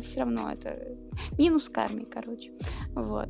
[0.00, 0.72] все равно это
[1.38, 2.52] минус карме, короче.
[2.94, 3.28] Вот.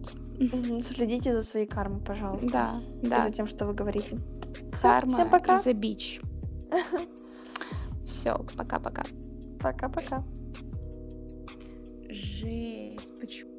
[0.82, 2.50] Следите за своей кармой, пожалуйста.
[2.50, 3.22] Да, да.
[3.22, 4.16] за тем, что вы говорите.
[4.80, 5.56] Карма всем пока.
[5.56, 6.22] a bitch.
[8.06, 9.02] Все, пока-пока.
[9.60, 10.24] Пока-пока.
[12.08, 13.49] Жесть, почему?